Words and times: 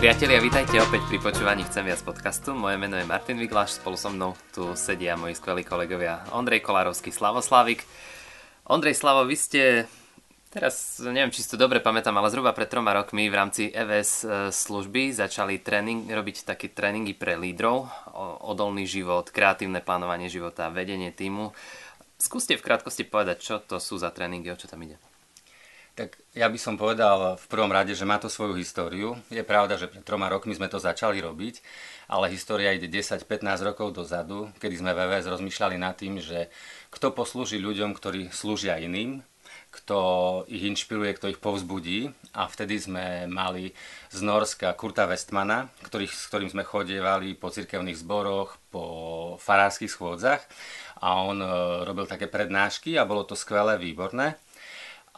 Priatelia, 0.00 0.40
vítajte 0.40 0.80
opäť 0.80 1.04
pri 1.12 1.20
počúvaní 1.20 1.60
Chcem 1.68 1.84
viac 1.84 2.00
podcastu. 2.00 2.56
Moje 2.56 2.80
meno 2.80 2.96
je 2.96 3.04
Martin 3.04 3.36
Vigláš, 3.36 3.76
spolu 3.76 4.00
so 4.00 4.08
mnou 4.08 4.32
tu 4.48 4.72
sedia 4.72 5.12
moji 5.12 5.36
skvelí 5.36 5.60
kolegovia 5.60 6.24
Ondrej 6.32 6.64
Kolárovský, 6.64 7.12
Slavoslavik. 7.12 7.84
Ondrej 8.64 8.96
Slavo, 8.96 9.28
vy 9.28 9.36
ste 9.36 9.84
teraz, 10.48 11.04
neviem 11.04 11.28
či 11.28 11.44
si 11.44 11.52
to 11.52 11.60
dobre 11.60 11.84
pamätám, 11.84 12.16
ale 12.16 12.32
zhruba 12.32 12.56
pred 12.56 12.72
troma 12.72 12.96
rokmi 12.96 13.28
v 13.28 13.36
rámci 13.44 13.68
EVS 13.68 14.10
e, 14.24 14.26
služby 14.48 15.12
začali 15.12 15.60
tréning, 15.60 16.08
robiť 16.08 16.48
také 16.48 16.72
tréningy 16.72 17.12
pre 17.12 17.36
lídrov, 17.36 17.84
odolný 18.40 18.88
život, 18.88 19.28
kreatívne 19.28 19.84
plánovanie 19.84 20.32
života, 20.32 20.72
vedenie 20.72 21.12
týmu. 21.12 21.52
Skúste 22.16 22.56
v 22.56 22.64
krátkosti 22.64 23.04
povedať, 23.04 23.36
čo 23.44 23.60
to 23.60 23.76
sú 23.76 24.00
za 24.00 24.08
tréningy, 24.08 24.48
o 24.48 24.56
čo 24.56 24.64
tam 24.64 24.80
ide. 24.80 24.96
Tak 26.00 26.16
ja 26.32 26.48
by 26.48 26.56
som 26.56 26.80
povedal 26.80 27.36
v 27.36 27.46
prvom 27.52 27.68
rade, 27.68 27.92
že 27.92 28.08
má 28.08 28.16
to 28.16 28.32
svoju 28.32 28.56
históriu. 28.56 29.20
Je 29.28 29.44
pravda, 29.44 29.76
že 29.76 29.84
pred 29.84 30.00
troma 30.00 30.32
rokmi 30.32 30.56
sme 30.56 30.64
to 30.64 30.80
začali 30.80 31.20
robiť, 31.20 31.60
ale 32.08 32.32
história 32.32 32.72
ide 32.72 32.88
10-15 32.88 33.28
rokov 33.60 33.92
dozadu, 33.92 34.48
kedy 34.64 34.80
sme 34.80 34.96
VVS 34.96 35.28
rozmýšľali 35.28 35.76
nad 35.76 35.92
tým, 36.00 36.16
že 36.16 36.48
kto 36.88 37.12
poslúži 37.12 37.60
ľuďom, 37.60 37.92
ktorí 37.92 38.32
slúžia 38.32 38.80
iným, 38.80 39.20
kto 39.68 39.98
ich 40.48 40.64
inšpiruje, 40.64 41.20
kto 41.20 41.36
ich 41.36 41.38
povzbudí. 41.38 42.08
A 42.32 42.48
vtedy 42.48 42.80
sme 42.80 43.28
mali 43.28 43.76
z 44.08 44.24
Norska 44.24 44.72
Kurta 44.80 45.04
Westmana, 45.04 45.68
ktorých, 45.84 46.16
s 46.16 46.32
ktorým 46.32 46.48
sme 46.48 46.64
chodievali 46.64 47.36
po 47.36 47.52
cirkevných 47.52 48.00
zboroch, 48.00 48.56
po 48.72 48.84
farárskych 49.36 49.92
schôdzach 49.92 50.48
a 51.00 51.24
on 51.24 51.40
e, 51.40 51.48
robil 51.84 52.04
také 52.04 52.28
prednášky 52.28 52.96
a 52.96 53.08
bolo 53.08 53.24
to 53.24 53.36
skvelé, 53.36 53.76
výborné. 53.80 54.36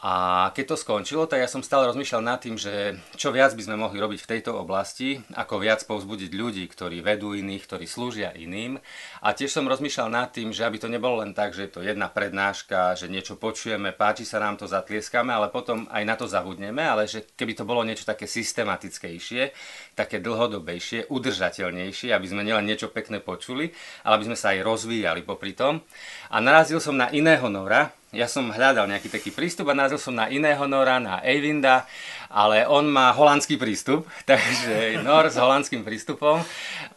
A 0.03 0.51
keď 0.51 0.75
to 0.75 0.75
skončilo, 0.75 1.31
tak 1.31 1.39
ja 1.39 1.47
som 1.47 1.63
stále 1.63 1.87
rozmýšľal 1.87 2.19
nad 2.27 2.35
tým, 2.43 2.59
že 2.59 2.99
čo 3.15 3.31
viac 3.31 3.55
by 3.55 3.63
sme 3.63 3.79
mohli 3.79 4.03
robiť 4.03 4.19
v 4.19 4.29
tejto 4.35 4.51
oblasti, 4.51 5.23
ako 5.31 5.63
viac 5.63 5.79
povzbudiť 5.87 6.27
ľudí, 6.35 6.67
ktorí 6.67 6.99
vedú 6.99 7.31
iných, 7.31 7.63
ktorí 7.63 7.87
slúžia 7.87 8.35
iným. 8.35 8.83
A 9.23 9.31
tiež 9.31 9.55
som 9.55 9.63
rozmýšľal 9.63 10.11
nad 10.11 10.27
tým, 10.35 10.51
že 10.51 10.67
aby 10.67 10.75
to 10.75 10.91
nebolo 10.91 11.23
len 11.23 11.31
tak, 11.31 11.55
že 11.55 11.71
je 11.71 11.71
to 11.71 11.87
jedna 11.87 12.11
prednáška, 12.11 12.99
že 12.99 13.07
niečo 13.07 13.39
počujeme, 13.39 13.95
páči 13.95 14.27
sa 14.27 14.43
nám 14.43 14.59
to, 14.59 14.67
zatlieskame, 14.67 15.31
ale 15.31 15.47
potom 15.47 15.87
aj 15.87 16.03
na 16.03 16.19
to 16.19 16.27
zabudneme, 16.27 16.83
ale 16.83 17.07
že 17.07 17.23
keby 17.39 17.55
to 17.55 17.63
bolo 17.63 17.87
niečo 17.87 18.03
také 18.03 18.27
systematickejšie, 18.27 19.55
také 19.95 20.19
dlhodobejšie, 20.19 21.07
udržateľnejšie, 21.07 22.11
aby 22.11 22.27
sme 22.27 22.43
nielen 22.43 22.67
niečo 22.67 22.91
pekné 22.91 23.23
počuli, 23.23 23.71
ale 24.03 24.19
aby 24.19 24.35
sme 24.35 24.37
sa 24.37 24.51
aj 24.51 24.67
rozvíjali 24.67 25.23
popri 25.23 25.55
tom. 25.55 25.79
A 26.27 26.43
narazil 26.43 26.83
som 26.83 26.99
na 26.99 27.07
iného 27.07 27.47
Nora, 27.47 28.02
ja 28.13 28.29
som 28.29 28.53
hľadal 28.53 28.85
nejaký 28.85 29.09
taký 29.09 29.33
prístup 29.33 29.67
a 29.69 29.77
narazil 29.77 29.97
som 29.97 30.13
na 30.13 30.29
iného 30.29 30.61
Nora, 30.69 31.01
na 31.01 31.17
Eivinda, 31.25 31.89
ale 32.29 32.65
on 32.69 32.85
má 32.85 33.09
holandský 33.09 33.57
prístup, 33.57 34.05
takže 34.29 35.01
Nor 35.01 35.33
s 35.33 35.41
holandským 35.41 35.81
prístupom 35.81 36.39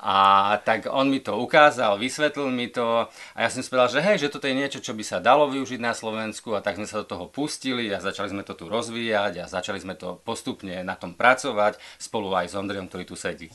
a 0.00 0.16
tak 0.60 0.92
on 0.92 1.08
mi 1.08 1.24
to 1.24 1.40
ukázal, 1.40 1.96
vysvetlil 1.96 2.52
mi 2.52 2.68
to 2.68 3.08
a 3.32 3.38
ja 3.40 3.48
som 3.48 3.64
si 3.64 3.72
povedal, 3.72 3.96
že 3.96 4.04
hej, 4.04 4.28
že 4.28 4.32
toto 4.32 4.44
je 4.44 4.54
niečo, 4.54 4.84
čo 4.84 4.92
by 4.92 5.02
sa 5.02 5.18
dalo 5.18 5.48
využiť 5.48 5.80
na 5.80 5.96
Slovensku 5.96 6.52
a 6.52 6.60
tak 6.60 6.76
sme 6.76 6.84
sa 6.84 7.00
do 7.00 7.08
toho 7.08 7.24
pustili 7.32 7.88
a 7.88 7.98
začali 7.98 8.30
sme 8.30 8.44
to 8.44 8.52
tu 8.52 8.68
rozvíjať 8.68 9.40
a 9.40 9.50
začali 9.50 9.80
sme 9.80 9.96
to 9.96 10.20
postupne 10.20 10.84
na 10.84 10.94
tom 11.00 11.16
pracovať 11.16 11.80
spolu 11.96 12.36
aj 12.36 12.52
s 12.52 12.54
Ondrejom, 12.54 12.92
ktorý 12.92 13.04
tu 13.08 13.16
sedí. 13.16 13.48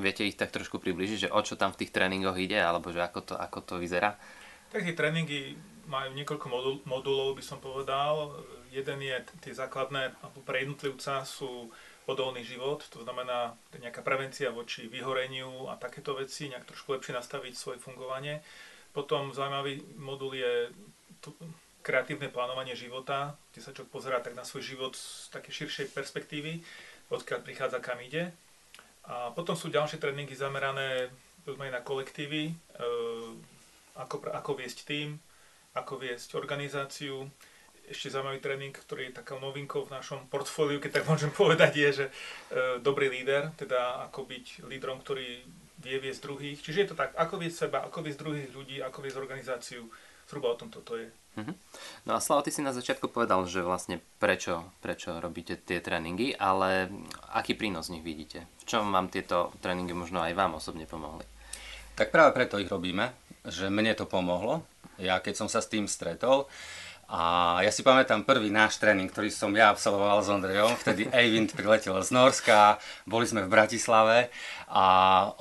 Viete 0.00 0.24
ich 0.24 0.40
tak 0.40 0.50
trošku 0.50 0.80
približiť, 0.80 1.28
že 1.28 1.32
o 1.32 1.40
čo 1.44 1.54
tam 1.54 1.70
v 1.76 1.84
tých 1.84 1.94
tréningoch 1.94 2.40
ide, 2.40 2.58
alebo 2.58 2.90
že 2.90 3.04
ako 3.04 3.20
to, 3.22 3.34
ako 3.36 3.58
to 3.62 3.74
vyzerá? 3.76 4.16
Tak 4.72 4.82
tie 4.82 4.96
tréningy 4.96 5.54
majú 5.90 6.14
niekoľko 6.14 6.46
modul, 6.46 6.74
modulov, 6.86 7.36
by 7.36 7.44
som 7.44 7.58
povedal. 7.58 8.38
Jeden 8.70 9.02
je, 9.02 9.14
tie 9.42 9.52
základné, 9.52 10.14
pre 10.46 10.62
jednotlivca 10.62 11.26
sú 11.26 11.68
odolný 12.06 12.42
život, 12.46 12.82
to 12.90 13.02
znamená 13.02 13.54
nejaká 13.78 14.02
prevencia 14.02 14.50
voči 14.50 14.86
vyhoreniu 14.86 15.70
a 15.70 15.78
takéto 15.78 16.14
veci, 16.14 16.50
nejak 16.50 16.66
trošku 16.66 16.94
lepšie 16.94 17.14
nastaviť 17.14 17.54
svoje 17.54 17.78
fungovanie. 17.82 18.42
Potom 18.90 19.30
zaujímavý 19.30 19.82
modul 19.98 20.34
je 20.34 20.74
kreatívne 21.82 22.30
plánovanie 22.30 22.74
života, 22.74 23.38
kde 23.52 23.60
sa 23.62 23.74
človek 23.74 23.90
pozerá 23.90 24.18
tak 24.22 24.34
na 24.34 24.42
svoj 24.42 24.62
život 24.62 24.92
z 24.94 25.30
také 25.30 25.50
širšej 25.50 25.94
perspektívy, 25.94 26.62
odkiaľ 27.10 27.40
prichádza, 27.42 27.78
kam 27.82 27.98
ide. 28.02 28.30
A 29.10 29.34
potom 29.34 29.58
sú 29.58 29.66
ďalšie 29.74 29.98
tréningy 29.98 30.38
zamerané 30.38 31.10
na 31.50 31.82
kolektívy, 31.82 32.42
e, 32.46 32.54
ako, 33.98 34.30
ako 34.30 34.50
viesť 34.54 34.86
tým, 34.86 35.18
ako 35.74 35.98
viesť 35.98 36.38
organizáciu. 36.38 37.26
Ešte 37.90 38.14
zaujímavý 38.14 38.38
tréning, 38.38 38.70
ktorý 38.70 39.10
je 39.10 39.18
takou 39.18 39.42
novinkou 39.42 39.82
v 39.82 39.98
našom 39.98 40.30
portfóliu, 40.30 40.78
keď 40.78 41.02
tak 41.02 41.10
môžem 41.10 41.34
povedať, 41.34 41.72
je, 41.74 41.90
že 41.90 42.06
e, 42.06 42.12
dobrý 42.78 43.10
líder, 43.10 43.50
teda 43.58 44.06
ako 44.06 44.30
byť 44.30 44.70
lídrom, 44.70 45.02
ktorý 45.02 45.42
vie 45.80 45.96
viesť 45.98 46.20
druhých. 46.22 46.62
Čiže 46.62 46.78
je 46.78 46.88
to 46.94 47.00
tak, 47.00 47.10
ako 47.18 47.42
viesť 47.42 47.66
seba, 47.66 47.82
ako 47.82 47.98
viesť 48.06 48.20
druhých 48.20 48.50
ľudí, 48.54 48.76
ako 48.78 48.98
viesť 49.02 49.18
organizáciu. 49.18 49.82
Zhruba 50.30 50.54
o 50.54 50.60
tom 50.62 50.70
toto 50.70 50.94
je. 50.94 51.10
Uh-huh. 51.10 51.54
No 52.06 52.14
a 52.14 52.22
Slavo, 52.22 52.46
ty 52.46 52.54
si 52.54 52.62
na 52.62 52.70
začiatku 52.70 53.10
povedal, 53.10 53.42
že 53.50 53.66
vlastne 53.66 53.98
prečo, 54.22 54.62
prečo 54.78 55.18
robíte 55.18 55.58
tie 55.58 55.82
tréningy, 55.82 56.38
ale 56.38 56.86
aký 57.34 57.58
prínos 57.58 57.90
z 57.90 57.98
nich 57.98 58.06
vidíte? 58.06 58.46
V 58.62 58.70
čom 58.70 58.94
vám 58.94 59.10
tieto 59.10 59.50
tréningy 59.58 59.90
možno 59.90 60.22
aj 60.22 60.38
vám 60.38 60.54
osobne 60.54 60.86
pomohli? 60.86 61.26
Tak 61.98 62.14
práve 62.14 62.30
preto 62.30 62.62
ich 62.62 62.70
robíme, 62.70 63.10
že 63.42 63.66
mne 63.74 63.90
to 63.98 64.06
pomohlo. 64.06 64.62
Ja 65.02 65.18
keď 65.18 65.34
som 65.34 65.48
sa 65.50 65.58
s 65.58 65.66
tým 65.66 65.90
stretol, 65.90 66.46
a 67.10 67.58
ja 67.66 67.74
si 67.74 67.82
pamätám 67.82 68.22
prvý 68.22 68.54
náš 68.54 68.78
tréning, 68.78 69.10
ktorý 69.10 69.34
som 69.34 69.50
ja 69.50 69.74
absolvoval 69.74 70.22
s 70.22 70.30
Ondrejom. 70.30 70.78
Vtedy 70.78 71.10
Eivind 71.10 71.50
priletel 71.58 71.98
z 72.06 72.14
Norska, 72.14 72.78
boli 73.02 73.26
sme 73.26 73.42
v 73.42 73.50
Bratislave 73.50 74.30
a 74.70 74.86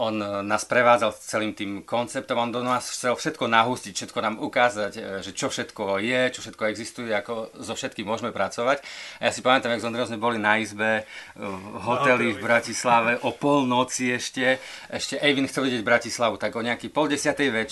on 0.01 0.17
nás 0.41 0.65
prevádzal 0.65 1.13
celým 1.21 1.53
tým 1.53 1.85
konceptom. 1.85 2.41
On 2.41 2.49
do 2.49 2.65
nás 2.65 2.89
chcel 2.89 3.13
všetko 3.13 3.45
nahustiť, 3.45 3.93
všetko 3.93 4.19
nám 4.25 4.35
ukázať, 4.41 4.93
e, 4.97 5.01
že 5.21 5.37
čo 5.37 5.53
všetko 5.53 6.01
je, 6.01 6.21
čo 6.33 6.41
všetko 6.41 6.63
existuje, 6.65 7.13
ako 7.13 7.53
so 7.61 7.77
všetkým 7.77 8.09
môžeme 8.09 8.33
pracovať. 8.33 8.81
A 9.21 9.29
ja 9.29 9.31
si 9.31 9.45
pamätám, 9.45 9.69
jak 9.77 9.85
s 9.85 9.87
Ondrejom 9.87 10.09
sme 10.09 10.17
boli 10.17 10.41
na 10.41 10.57
izbe 10.57 11.05
v 11.37 11.77
hoteli 11.77 12.33
v 12.33 12.41
Bratislave 12.41 13.21
o 13.21 13.29
polnoci 13.37 14.17
ešte. 14.17 14.57
Ešte 14.89 15.21
Eivind 15.21 15.53
chcel 15.53 15.69
vidieť 15.69 15.85
Bratislavu, 15.85 16.41
tak 16.41 16.57
o 16.57 16.65
nejaký 16.65 16.89
pol 16.89 17.05
desiatej 17.05 17.49
več... 17.53 17.69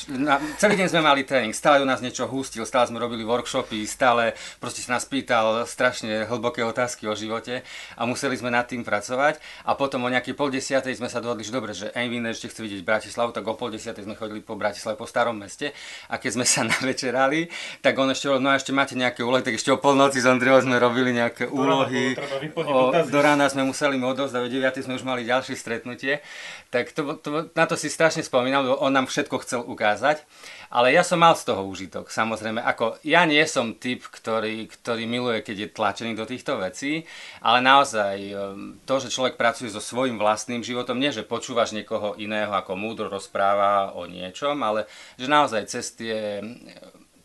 Celý 0.61 0.77
deň 0.77 0.87
sme 0.93 1.01
mali 1.01 1.25
tréning, 1.25 1.57
stále 1.57 1.81
u 1.81 1.89
nás 1.89 2.05
niečo 2.05 2.29
hustil, 2.29 2.69
stále 2.69 2.85
sme 2.85 3.01
robili 3.01 3.25
workshopy, 3.25 3.81
stále 3.89 4.37
proste 4.61 4.85
sa 4.85 5.01
nás 5.01 5.09
pýtal 5.09 5.65
strašne 5.65 6.29
hlboké 6.29 6.61
otázky 6.61 7.09
o 7.09 7.17
živote 7.17 7.65
a 7.97 8.05
museli 8.05 8.37
sme 8.37 8.53
nad 8.53 8.69
tým 8.69 8.85
pracovať 8.85 9.41
a 9.65 9.73
potom 9.73 10.05
o 10.05 10.13
nejakej 10.13 10.37
pol 10.37 10.53
desiatej 10.53 11.01
sme 11.01 11.09
sa 11.09 11.17
dohodli, 11.17 11.46
že 11.47 11.55
dobre, 11.55 11.71
že 11.71 11.95
Einvin 11.95 12.27
ešte 12.27 12.51
chce 12.51 12.59
vidieť 12.59 12.83
Bratislavu, 12.83 13.31
tak 13.31 13.47
o 13.47 13.55
pol 13.55 13.71
desiatej 13.71 14.03
sme 14.03 14.19
chodili 14.19 14.43
po 14.43 14.59
Bratislave, 14.59 14.99
po 14.99 15.07
starom 15.07 15.39
meste 15.39 15.71
a 16.11 16.19
keď 16.19 16.31
sme 16.35 16.45
sa 16.45 16.67
navečerali, 16.75 17.47
tak 17.79 17.95
on 17.95 18.11
ešte 18.11 18.27
no 18.35 18.51
a 18.51 18.59
ešte 18.59 18.75
máte 18.75 18.99
nejaké 18.99 19.23
úlohy, 19.23 19.47
tak 19.47 19.55
ešte 19.55 19.71
o 19.71 19.79
polnoci 19.79 20.19
s 20.19 20.27
Ondrejom 20.27 20.67
sme 20.67 20.75
robili 20.75 21.15
nejaké 21.15 21.47
úlohy. 21.47 22.19
O, 22.59 22.91
do 22.91 23.19
rána 23.23 23.47
sme 23.47 23.63
museli 23.63 23.95
mu 23.95 24.11
odovzdať, 24.11 24.41
o 24.43 24.49
9 24.51 24.83
sme 24.83 24.99
už 24.99 25.07
mali 25.07 25.23
ďalšie 25.23 25.55
stretnutie. 25.55 26.19
Tak 26.67 26.91
to, 26.91 27.15
to, 27.23 27.47
na 27.55 27.63
to 27.63 27.79
si 27.79 27.87
strašne 27.87 28.27
spomínam, 28.27 28.67
lebo 28.67 28.75
on 28.83 28.91
nám 28.91 29.07
všetko 29.07 29.39
chcel 29.47 29.61
ukázať. 29.63 30.27
Ale 30.67 30.91
ja 30.91 30.99
som 30.99 31.23
mal 31.23 31.31
z 31.31 31.47
toho 31.47 31.63
užitok, 31.63 32.11
samozrejme. 32.11 32.59
Ako, 32.59 32.99
ja 33.07 33.23
nie 33.23 33.39
som 33.47 33.79
typ, 33.79 34.03
ktorý, 34.03 34.67
ktorý 34.67 35.07
miluje, 35.07 35.39
keď 35.39 35.55
je 35.63 35.69
tlačený 35.71 36.11
do 36.19 36.27
týchto 36.27 36.59
vecí, 36.59 37.07
ale 37.39 37.63
naozaj 37.63 38.15
um, 38.35 38.75
to, 38.83 38.99
že 38.99 39.07
človek 39.07 39.39
pracuje 39.39 39.71
so 39.71 39.79
svojím 39.79 40.19
vlastným 40.19 40.59
životom, 40.59 40.99
nie 40.99 41.15
že 41.15 41.23
počúvaš 41.37 41.77
niekoho 41.77 42.17
iného, 42.17 42.49
ako 42.49 42.73
múdro 42.73 43.13
rozpráva 43.13 43.93
o 43.93 44.09
niečom, 44.09 44.57
ale 44.65 44.89
že 45.21 45.29
naozaj 45.29 45.69
cez 45.69 45.93
tie 45.93 46.41
um, 46.41 46.57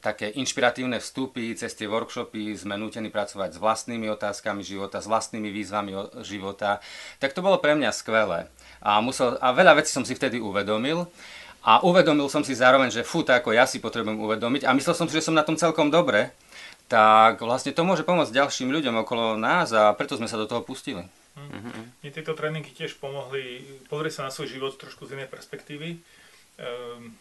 také 0.04 0.28
inšpiratívne 0.36 1.00
vstupy, 1.00 1.56
cez 1.56 1.72
tie 1.72 1.88
workshopy 1.88 2.52
sme 2.58 2.76
nútení 2.76 3.08
pracovať 3.08 3.56
s 3.56 3.62
vlastnými 3.62 4.10
otázkami 4.12 4.60
života, 4.60 5.00
s 5.00 5.08
vlastnými 5.08 5.48
výzvami 5.48 6.20
života, 6.26 6.84
tak 7.22 7.32
to 7.32 7.40
bolo 7.40 7.56
pre 7.56 7.72
mňa 7.78 7.94
skvelé. 7.94 8.50
A, 8.82 8.98
musel, 9.00 9.38
a 9.40 9.54
veľa 9.54 9.80
vecí 9.80 9.94
som 9.94 10.04
si 10.04 10.12
vtedy 10.12 10.42
uvedomil. 10.42 11.06
A 11.62 11.78
uvedomil 11.86 12.26
som 12.26 12.42
si 12.42 12.58
zároveň, 12.58 12.90
že 12.90 13.06
fú, 13.06 13.22
ako 13.22 13.54
ja 13.54 13.70
si 13.70 13.78
potrebujem 13.78 14.18
uvedomiť 14.18 14.66
a 14.66 14.74
myslel 14.74 14.98
som 14.98 15.06
si, 15.06 15.14
že 15.14 15.30
som 15.30 15.38
na 15.38 15.46
tom 15.46 15.54
celkom 15.54 15.94
dobre, 15.94 16.34
tak 16.90 17.38
vlastne 17.38 17.70
to 17.70 17.86
môže 17.86 18.02
pomôcť 18.02 18.34
ďalším 18.34 18.74
ľuďom 18.74 19.06
okolo 19.06 19.38
nás 19.38 19.70
a 19.70 19.94
preto 19.94 20.18
sme 20.18 20.26
sa 20.26 20.34
do 20.34 20.50
toho 20.50 20.66
pustili. 20.66 21.06
Mm-hmm. 21.32 22.04
Mne 22.04 22.10
tieto 22.12 22.36
tréningy 22.36 22.72
tiež 22.76 23.00
pomohli 23.00 23.64
pozrieť 23.88 24.20
sa 24.20 24.26
na 24.28 24.34
svoj 24.34 24.52
život 24.52 24.76
trošku 24.76 25.08
z 25.08 25.16
inej 25.16 25.32
perspektívy. 25.32 25.96
Ehm, 26.60 27.16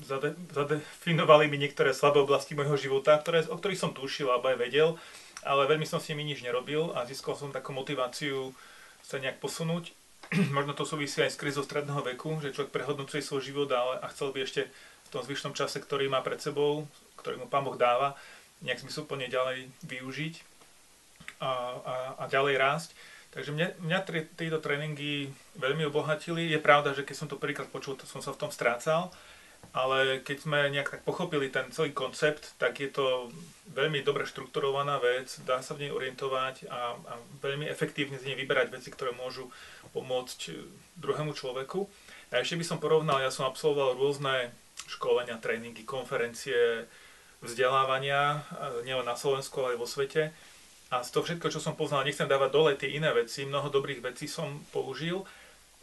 zade, 0.00 0.32
zadefinovali 0.48 1.52
mi 1.52 1.60
niektoré 1.60 1.92
slabé 1.92 2.24
oblasti 2.24 2.56
môjho 2.56 2.80
života, 2.80 3.20
ktoré, 3.20 3.44
o 3.46 3.56
ktorých 3.60 3.80
som 3.80 3.92
tušil 3.92 4.32
alebo 4.32 4.48
aj 4.48 4.56
vedel, 4.56 4.96
ale 5.44 5.68
veľmi 5.68 5.84
som 5.84 6.00
s 6.00 6.08
nimi 6.08 6.24
nič 6.24 6.40
nerobil 6.40 6.96
a 6.96 7.04
získal 7.04 7.36
som 7.36 7.52
takú 7.52 7.76
motiváciu 7.76 8.56
sa 9.04 9.20
nejak 9.20 9.44
posunúť 9.44 9.92
možno 10.56 10.72
to 10.72 10.84
súvisí 10.88 11.20
aj 11.22 11.34
s 11.34 11.40
krizou 11.40 11.64
stredného 11.64 12.00
veku, 12.02 12.40
že 12.40 12.54
človek 12.54 12.72
prehodnocuje 12.72 13.20
svoj 13.22 13.42
život 13.44 13.68
ale, 13.72 14.00
a 14.00 14.06
chcel 14.10 14.32
by 14.32 14.44
ešte 14.44 14.62
v 14.70 15.08
tom 15.12 15.22
zvyšnom 15.22 15.54
čase, 15.54 15.78
ktorý 15.78 16.08
má 16.08 16.24
pred 16.24 16.40
sebou, 16.40 16.88
ktorý 17.20 17.44
mu 17.44 17.46
Pán 17.46 17.64
Boh 17.64 17.76
dáva, 17.76 18.16
nejak 18.64 18.82
zmysluplne 18.82 19.28
ďalej 19.28 19.68
využiť. 19.84 20.34
a, 21.40 21.50
a, 21.76 21.94
a 22.18 22.24
ďalej 22.30 22.54
rásť. 22.56 22.90
Takže 23.34 23.50
mňa, 23.50 23.82
mňa 23.82 23.98
tieto 24.38 24.62
tréningy 24.62 25.26
veľmi 25.58 25.90
obohatili. 25.90 26.54
Je 26.54 26.62
pravda, 26.62 26.94
že 26.94 27.02
keď 27.02 27.16
som 27.18 27.26
to 27.26 27.34
prvýkrát 27.34 27.66
počul, 27.66 27.98
to 27.98 28.06
som 28.06 28.22
sa 28.22 28.30
v 28.30 28.46
tom 28.46 28.54
strácal, 28.54 29.10
ale 29.74 30.22
keď 30.22 30.46
sme 30.46 30.70
nejak 30.70 30.94
tak 30.94 31.02
pochopili 31.02 31.50
ten 31.50 31.66
celý 31.74 31.90
koncept, 31.90 32.54
tak 32.62 32.78
je 32.78 32.86
to 32.94 33.34
veľmi 33.74 34.06
dobre 34.06 34.22
štrukturovaná 34.22 35.02
vec, 35.02 35.34
dá 35.42 35.58
sa 35.66 35.74
v 35.74 35.88
nej 35.88 35.90
orientovať 35.90 36.70
a, 36.70 36.94
a 36.94 37.12
veľmi 37.42 37.66
efektívne 37.66 38.22
z 38.22 38.30
nej 38.30 38.36
vyberať 38.38 38.70
veci, 38.70 38.94
ktoré 38.94 39.10
môžu 39.10 39.50
pomôcť 39.90 40.54
druhému 41.02 41.34
človeku. 41.34 41.90
A 42.30 42.38
ešte 42.38 42.54
by 42.54 42.64
som 42.66 42.78
porovnal, 42.78 43.18
ja 43.18 43.34
som 43.34 43.50
absolvoval 43.50 43.98
rôzne 43.98 44.54
školenia, 44.86 45.42
tréningy, 45.42 45.82
konferencie, 45.82 46.86
vzdelávania, 47.42 48.46
nielen 48.86 49.06
na 49.06 49.18
Slovensku, 49.18 49.58
ale 49.58 49.74
aj 49.74 49.80
vo 49.82 49.88
svete. 49.90 50.22
A 50.94 51.02
z 51.02 51.10
toho 51.10 51.26
všetko, 51.26 51.50
čo 51.50 51.58
som 51.58 51.74
poznal, 51.74 52.06
nechcem 52.06 52.30
dávať 52.30 52.50
dole 52.54 52.78
tie 52.78 52.94
iné 52.94 53.10
veci, 53.10 53.42
mnoho 53.42 53.66
dobrých 53.66 53.98
vecí 53.98 54.30
som 54.30 54.62
použil, 54.70 55.26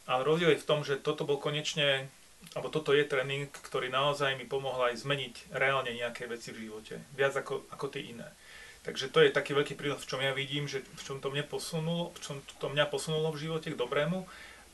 ale 0.07 0.23
rozdiel 0.23 0.55
je 0.55 0.63
v 0.63 0.67
tom, 0.71 0.87
že 0.87 1.03
toto 1.03 1.27
bol 1.27 1.35
konečne, 1.35 2.07
alebo 2.55 2.71
toto 2.71 2.95
je 2.95 3.03
tréning, 3.03 3.51
ktorý 3.51 3.91
naozaj 3.91 4.39
mi 4.39 4.47
pomohol 4.47 4.95
aj 4.95 5.03
zmeniť 5.03 5.51
reálne 5.51 5.91
nejaké 5.91 6.31
veci 6.31 6.55
v 6.55 6.63
živote, 6.63 7.03
viac 7.11 7.35
ako, 7.35 7.67
ako 7.75 7.91
tie 7.91 8.07
iné. 8.15 8.31
Takže 8.87 9.11
to 9.11 9.19
je 9.19 9.35
taký 9.35 9.51
veľký 9.51 9.75
prínos, 9.75 9.99
v 9.99 10.09
čom 10.15 10.23
ja 10.23 10.31
vidím, 10.31 10.65
že 10.65 10.79
v 10.79 11.01
čom 11.03 11.19
to 11.19 11.27
mňa 11.27 11.43
posunulo, 11.43 12.15
v 12.15 12.19
čom 12.23 12.35
to 12.57 12.67
mňa 12.71 12.87
posunulo 12.87 13.35
v 13.35 13.51
živote 13.51 13.67
k 13.67 13.77
dobrému 13.77 14.25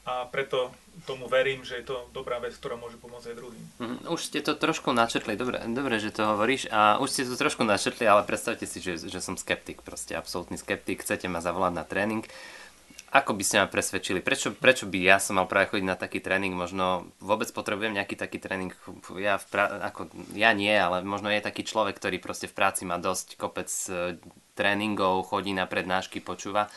a 0.08 0.24
preto 0.32 0.72
tomu 1.04 1.28
verím, 1.28 1.68
že 1.68 1.84
je 1.84 1.92
to 1.92 2.08
dobrá 2.16 2.40
vec, 2.40 2.56
ktorá 2.56 2.80
môže 2.80 2.96
pomôcť 2.96 3.28
aj 3.28 3.36
druhým. 3.36 3.64
Mm, 3.84 4.00
už 4.08 4.22
ste 4.24 4.40
to 4.40 4.56
trošku 4.56 4.96
načrtli, 4.96 5.36
dobre, 5.36 5.60
dobre, 5.68 6.00
že 6.00 6.16
to 6.16 6.24
hovoríš 6.24 6.72
a 6.72 6.98
už 7.04 7.12
ste 7.12 7.28
to 7.28 7.36
trošku 7.36 7.68
načrtli, 7.68 8.08
ale 8.08 8.24
predstavte 8.24 8.64
si, 8.64 8.80
že, 8.80 8.96
že 8.98 9.20
som 9.20 9.36
skeptik, 9.36 9.84
proste 9.84 10.16
absolútny 10.16 10.56
skeptik, 10.56 11.04
chcete 11.04 11.28
ma 11.28 11.44
zavolať 11.44 11.74
na 11.76 11.84
tréning. 11.84 12.24
Ako 13.08 13.40
by 13.40 13.44
ste 13.44 13.64
ma 13.64 13.72
presvedčili? 13.72 14.20
Prečo, 14.20 14.52
prečo 14.52 14.84
by 14.84 15.00
ja 15.00 15.16
som 15.16 15.40
mal 15.40 15.48
práve 15.48 15.72
chodiť 15.72 15.88
na 15.88 15.96
taký 15.96 16.20
tréning? 16.20 16.52
Možno 16.52 17.08
vôbec 17.24 17.48
potrebujem 17.56 17.96
nejaký 17.96 18.20
taký 18.20 18.36
tréning. 18.36 18.76
Ja, 19.16 19.40
v 19.40 19.48
pra- 19.48 19.80
ako, 19.80 20.12
ja 20.36 20.52
nie, 20.52 20.76
ale 20.76 21.08
možno 21.08 21.32
je 21.32 21.40
taký 21.40 21.64
človek, 21.64 21.96
ktorý 21.96 22.20
proste 22.20 22.52
v 22.52 22.58
práci 22.60 22.84
má 22.84 23.00
dosť 23.00 23.40
kopec 23.40 23.72
e, 23.88 24.20
tréningov, 24.60 25.24
chodí 25.32 25.56
na 25.56 25.64
prednášky, 25.72 26.20
počúva 26.20 26.68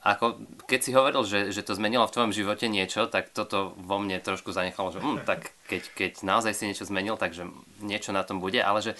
ako, 0.00 0.40
keď 0.64 0.80
si 0.80 0.90
hovoril, 0.96 1.22
že, 1.28 1.52
že 1.52 1.60
to 1.60 1.76
zmenilo 1.76 2.08
v 2.08 2.14
tvojom 2.16 2.32
živote 2.32 2.66
niečo, 2.72 3.04
tak 3.08 3.32
toto 3.36 3.76
vo 3.76 4.00
mne 4.00 4.16
trošku 4.20 4.48
zanechalo, 4.48 4.96
že 4.96 5.00
hm, 5.00 5.24
tak 5.30 5.52
keď, 5.68 5.82
keď 5.92 6.12
naozaj 6.24 6.52
si 6.56 6.64
niečo 6.68 6.88
zmenil, 6.88 7.20
takže 7.20 7.44
niečo 7.84 8.16
na 8.16 8.24
tom 8.24 8.40
bude, 8.40 8.60
ale 8.64 8.80
že, 8.80 8.92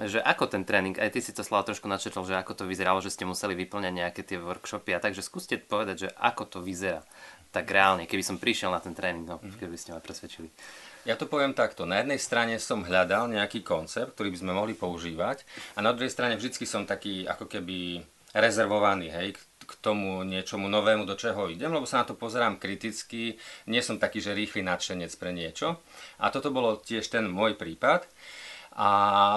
že 0.00 0.24
ako 0.24 0.48
ten 0.48 0.64
tréning, 0.64 0.96
aj 0.96 1.12
ty 1.12 1.20
si 1.20 1.36
to 1.36 1.44
slava 1.44 1.68
trošku 1.68 1.84
načetol, 1.84 2.24
že 2.24 2.36
ako 2.36 2.64
to 2.64 2.64
vyzeralo, 2.64 3.04
že 3.04 3.12
ste 3.12 3.28
museli 3.28 3.52
vyplňať 3.56 3.92
nejaké 3.92 4.20
tie 4.24 4.40
workshopy 4.40 4.96
a 4.96 5.02
takže 5.04 5.20
skúste 5.20 5.60
povedať, 5.60 6.08
že 6.08 6.14
ako 6.16 6.48
to 6.48 6.58
vyzerá 6.64 7.04
tak 7.48 7.64
reálne, 7.72 8.04
keby 8.04 8.20
som 8.20 8.36
prišiel 8.36 8.68
na 8.68 8.80
ten 8.80 8.92
tréning, 8.92 9.24
no, 9.24 9.40
mhm. 9.40 9.56
keby 9.56 9.76
ste 9.80 9.96
ma 9.96 10.00
presvedčili. 10.04 10.52
Ja 11.08 11.16
to 11.16 11.24
poviem 11.24 11.56
takto. 11.56 11.88
Na 11.88 12.04
jednej 12.04 12.20
strane 12.20 12.60
som 12.60 12.84
hľadal 12.84 13.32
nejaký 13.32 13.64
koncept, 13.64 14.12
ktorý 14.12 14.28
by 14.34 14.40
sme 14.44 14.52
mohli 14.52 14.76
používať 14.76 15.48
a 15.72 15.80
na 15.80 15.96
druhej 15.96 16.12
strane 16.12 16.36
vždycky 16.36 16.68
som 16.68 16.84
taký 16.84 17.24
ako 17.24 17.48
keby 17.48 18.04
rezervovaný, 18.36 19.08
hej, 19.08 19.40
k 19.68 19.72
tomu 19.84 20.24
niečomu 20.24 20.64
novému, 20.72 21.04
do 21.04 21.12
čoho 21.12 21.52
idem, 21.52 21.68
lebo 21.68 21.84
sa 21.84 22.00
na 22.00 22.08
to 22.08 22.16
pozerám 22.16 22.56
kriticky, 22.56 23.36
nie 23.68 23.84
som 23.84 24.00
taký, 24.00 24.24
že 24.24 24.32
rýchly 24.32 24.64
nadšenec 24.64 25.12
pre 25.20 25.36
niečo. 25.36 25.76
A 26.16 26.32
toto 26.32 26.48
bolo 26.48 26.80
tiež 26.80 27.12
ten 27.12 27.28
môj 27.28 27.52
prípad. 27.60 28.08
A, 28.72 28.90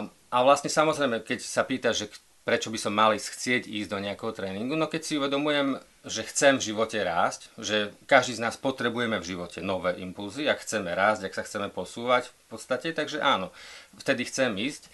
a 0.07 0.37
vlastne 0.47 0.71
samozrejme, 0.71 1.27
keď 1.27 1.43
sa 1.43 1.67
pýta, 1.67 1.91
že 1.91 2.07
prečo 2.41 2.73
by 2.73 2.79
som 2.79 2.95
mal 2.95 3.13
ísť 3.13 3.27
chcieť 3.37 3.63
ísť 3.69 3.89
do 3.91 3.99
nejakého 4.01 4.33
tréningu, 4.33 4.73
no 4.73 4.89
keď 4.89 5.01
si 5.03 5.19
uvedomujem, 5.19 5.77
že 6.01 6.25
chcem 6.25 6.57
v 6.57 6.73
živote 6.73 6.97
rásť, 6.97 7.53
že 7.61 7.93
každý 8.09 8.41
z 8.41 8.43
nás 8.49 8.57
potrebujeme 8.57 9.21
v 9.21 9.27
živote 9.35 9.61
nové 9.61 9.93
impulzy, 10.01 10.49
ak 10.49 10.65
chceme 10.65 10.89
rásť, 10.89 11.29
ak 11.29 11.37
sa 11.37 11.45
chceme 11.45 11.69
posúvať 11.69 12.33
v 12.33 12.33
podstate, 12.49 12.89
takže 12.97 13.21
áno, 13.21 13.53
vtedy 14.01 14.25
chcem 14.25 14.57
ísť. 14.57 14.89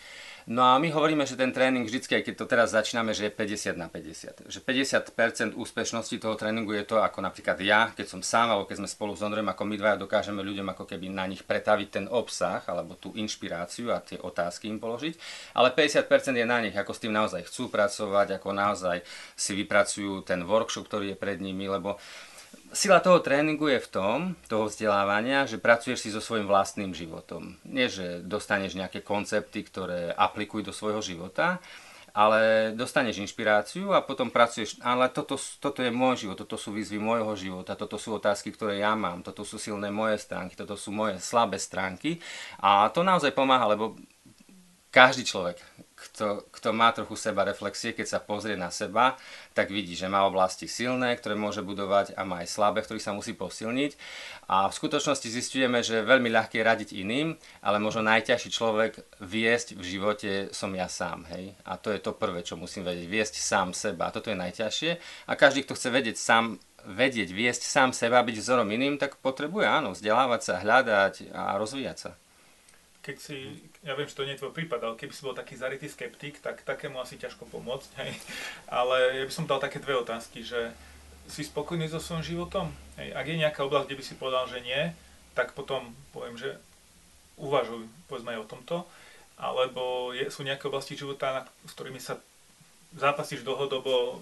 No 0.47 0.63
a 0.63 0.79
my 0.79 0.87
hovoríme, 0.95 1.27
že 1.27 1.35
ten 1.35 1.51
tréning 1.51 1.83
vždycky, 1.83 2.15
aj 2.15 2.23
keď 2.23 2.35
to 2.39 2.47
teraz 2.47 2.71
začíname, 2.71 3.11
že 3.11 3.27
je 3.27 3.35
50 3.35 3.75
na 3.75 3.91
50. 3.91 4.47
Že 4.47 4.59
50% 4.63 5.59
úspešnosti 5.59 6.15
toho 6.23 6.39
tréningu 6.39 6.71
je 6.71 6.87
to, 6.87 7.03
ako 7.03 7.19
napríklad 7.19 7.59
ja, 7.59 7.91
keď 7.91 8.07
som 8.07 8.23
sám, 8.23 8.55
alebo 8.55 8.63
keď 8.63 8.79
sme 8.79 8.87
spolu 8.87 9.11
s 9.11 9.27
Ondrejom, 9.27 9.51
ako 9.51 9.67
my 9.67 9.75
dvaja 9.75 9.99
dokážeme 9.99 10.39
ľuďom 10.39 10.71
ako 10.71 10.87
keby 10.87 11.11
na 11.11 11.27
nich 11.27 11.43
pretaviť 11.43 11.87
ten 11.91 12.05
obsah, 12.07 12.63
alebo 12.63 12.95
tú 12.95 13.11
inšpiráciu 13.19 13.91
a 13.91 13.99
tie 13.99 14.23
otázky 14.23 14.71
im 14.71 14.79
položiť. 14.79 15.19
Ale 15.51 15.75
50% 15.75 16.07
je 16.39 16.47
na 16.47 16.63
nich, 16.63 16.79
ako 16.79 16.95
s 16.95 17.03
tým 17.03 17.11
naozaj 17.11 17.43
chcú 17.51 17.67
pracovať, 17.67 18.39
ako 18.39 18.55
naozaj 18.55 19.03
si 19.35 19.51
vypracujú 19.51 20.23
ten 20.23 20.47
workshop, 20.47 20.87
ktorý 20.87 21.11
je 21.11 21.17
pred 21.19 21.43
nimi, 21.43 21.67
lebo 21.67 21.99
Sila 22.75 22.99
toho 22.99 23.23
tréningu 23.23 23.71
je 23.71 23.79
v 23.79 23.89
tom, 23.89 24.17
toho 24.51 24.67
vzdelávania, 24.67 25.47
že 25.47 25.57
pracuješ 25.57 26.03
si 26.03 26.09
so 26.11 26.19
svojím 26.19 26.51
vlastným 26.51 26.91
životom. 26.91 27.55
Nie, 27.63 27.87
že 27.87 28.19
dostaneš 28.21 28.75
nejaké 28.75 29.01
koncepty, 29.01 29.63
ktoré 29.63 30.11
aplikuj 30.11 30.67
do 30.67 30.75
svojho 30.75 30.99
života, 30.99 31.63
ale 32.17 32.73
dostaneš 32.73 33.21
inšpiráciu 33.21 33.93
a 33.93 34.01
potom 34.01 34.33
pracuješ, 34.33 34.81
ale 34.81 35.05
toto, 35.13 35.37
toto 35.61 35.85
je 35.85 35.93
môj 35.93 36.25
život, 36.25 36.37
toto 36.41 36.57
sú 36.57 36.73
výzvy 36.73 36.97
môjho 36.97 37.29
života, 37.37 37.77
toto 37.77 38.01
sú 38.01 38.17
otázky, 38.17 38.49
ktoré 38.49 38.81
ja 38.81 38.97
mám, 38.97 39.21
toto 39.21 39.45
sú 39.45 39.61
silné 39.61 39.93
moje 39.93 40.17
stránky, 40.17 40.57
toto 40.57 40.73
sú 40.73 40.89
moje 40.89 41.21
slabé 41.21 41.61
stránky 41.61 42.17
a 42.57 42.89
to 42.89 43.05
naozaj 43.05 43.29
pomáha, 43.37 43.69
lebo 43.69 43.93
každý 44.89 45.29
človek, 45.29 45.61
kto, 45.97 46.45
kto 46.53 46.69
má 46.77 46.93
trochu 46.93 47.17
seba 47.17 47.41
reflexie, 47.41 47.89
keď 47.89 48.05
sa 48.05 48.19
pozrie 48.21 48.53
na 48.53 48.69
seba, 48.69 49.17
tak 49.57 49.73
vidí, 49.73 49.97
že 49.97 50.05
má 50.05 50.29
oblasti 50.29 50.69
silné, 50.69 51.17
ktoré 51.17 51.33
môže 51.33 51.65
budovať 51.65 52.13
a 52.13 52.21
má 52.21 52.45
aj 52.45 52.53
slabé, 52.53 52.85
ktorých 52.85 53.01
sa 53.01 53.17
musí 53.17 53.33
posilniť. 53.33 53.97
A 54.45 54.69
v 54.69 54.77
skutočnosti 54.77 55.25
zistujeme, 55.25 55.81
že 55.81 55.99
je 55.99 56.09
veľmi 56.09 56.29
ľahké 56.29 56.61
radiť 56.61 56.93
iným, 56.93 57.33
ale 57.65 57.81
možno 57.81 58.05
najťažší 58.05 58.49
človek 58.53 59.01
viesť 59.25 59.73
v 59.73 59.83
živote 59.83 60.31
som 60.53 60.69
ja 60.77 60.85
sám. 60.85 61.25
Hej? 61.33 61.57
A 61.65 61.81
to 61.81 61.89
je 61.89 61.97
to 61.97 62.13
prvé, 62.13 62.45
čo 62.45 62.53
musím 62.53 62.85
vedieť. 62.85 63.09
Viesť 63.09 63.35
sám 63.41 63.73
seba. 63.73 64.13
Toto 64.13 64.29
je 64.29 64.37
najťažšie. 64.37 64.91
A 65.25 65.33
každý, 65.33 65.65
kto 65.65 65.73
chce 65.73 65.89
vedieť 65.89 66.17
sám 66.21 66.61
vedieť, 66.87 67.35
viesť 67.35 67.67
sám 67.67 67.91
seba, 67.91 68.23
byť 68.23 68.37
vzorom 68.39 68.69
iným, 68.71 68.95
tak 68.95 69.19
potrebuje 69.19 69.67
áno, 69.67 69.91
vzdelávať 69.91 70.41
sa, 70.45 70.63
hľadať 70.63 71.35
a 71.35 71.59
rozvíjať 71.59 71.97
sa 71.99 72.11
keď 73.07 73.17
si, 73.23 73.37
ja 73.87 73.95
viem, 73.95 74.03
že 74.11 74.19
to 74.19 74.27
nie 74.27 74.35
je 74.35 74.43
tvoj 74.43 74.51
prípad, 74.51 74.83
ale 74.83 74.99
keby 74.99 75.15
si 75.15 75.23
bol 75.23 75.31
taký 75.31 75.55
zarytý 75.55 75.87
skeptik, 75.87 76.43
tak 76.43 76.67
takému 76.67 76.99
asi 76.99 77.15
ťažko 77.15 77.47
pomôcť, 77.47 77.91
hej. 78.03 78.11
Ale 78.67 79.23
ja 79.23 79.23
by 79.23 79.31
som 79.31 79.47
dal 79.47 79.63
také 79.63 79.79
dve 79.79 79.95
otázky, 79.95 80.43
že 80.43 80.75
si 81.31 81.47
spokojný 81.47 81.87
so 81.87 82.03
svojím 82.03 82.35
životom? 82.35 82.67
Hej. 82.99 83.15
Ak 83.15 83.25
je 83.31 83.39
nejaká 83.39 83.63
oblasť, 83.63 83.87
kde 83.87 83.99
by 83.99 84.03
si 84.03 84.19
povedal, 84.19 84.43
že 84.51 84.59
nie, 84.59 84.91
tak 85.31 85.55
potom 85.55 85.95
poviem, 86.11 86.35
že 86.35 86.59
uvažuj, 87.39 87.87
povedzme 88.11 88.35
aj 88.35 88.43
o 88.43 88.49
tomto. 88.49 88.77
Alebo 89.39 90.11
je, 90.11 90.27
sú 90.33 90.43
nejaké 90.43 90.67
oblasti 90.67 90.99
života, 90.99 91.47
s 91.63 91.71
ktorými 91.71 92.01
sa 92.01 92.19
zápasíš 92.97 93.45
dlhodobo, 93.47 94.19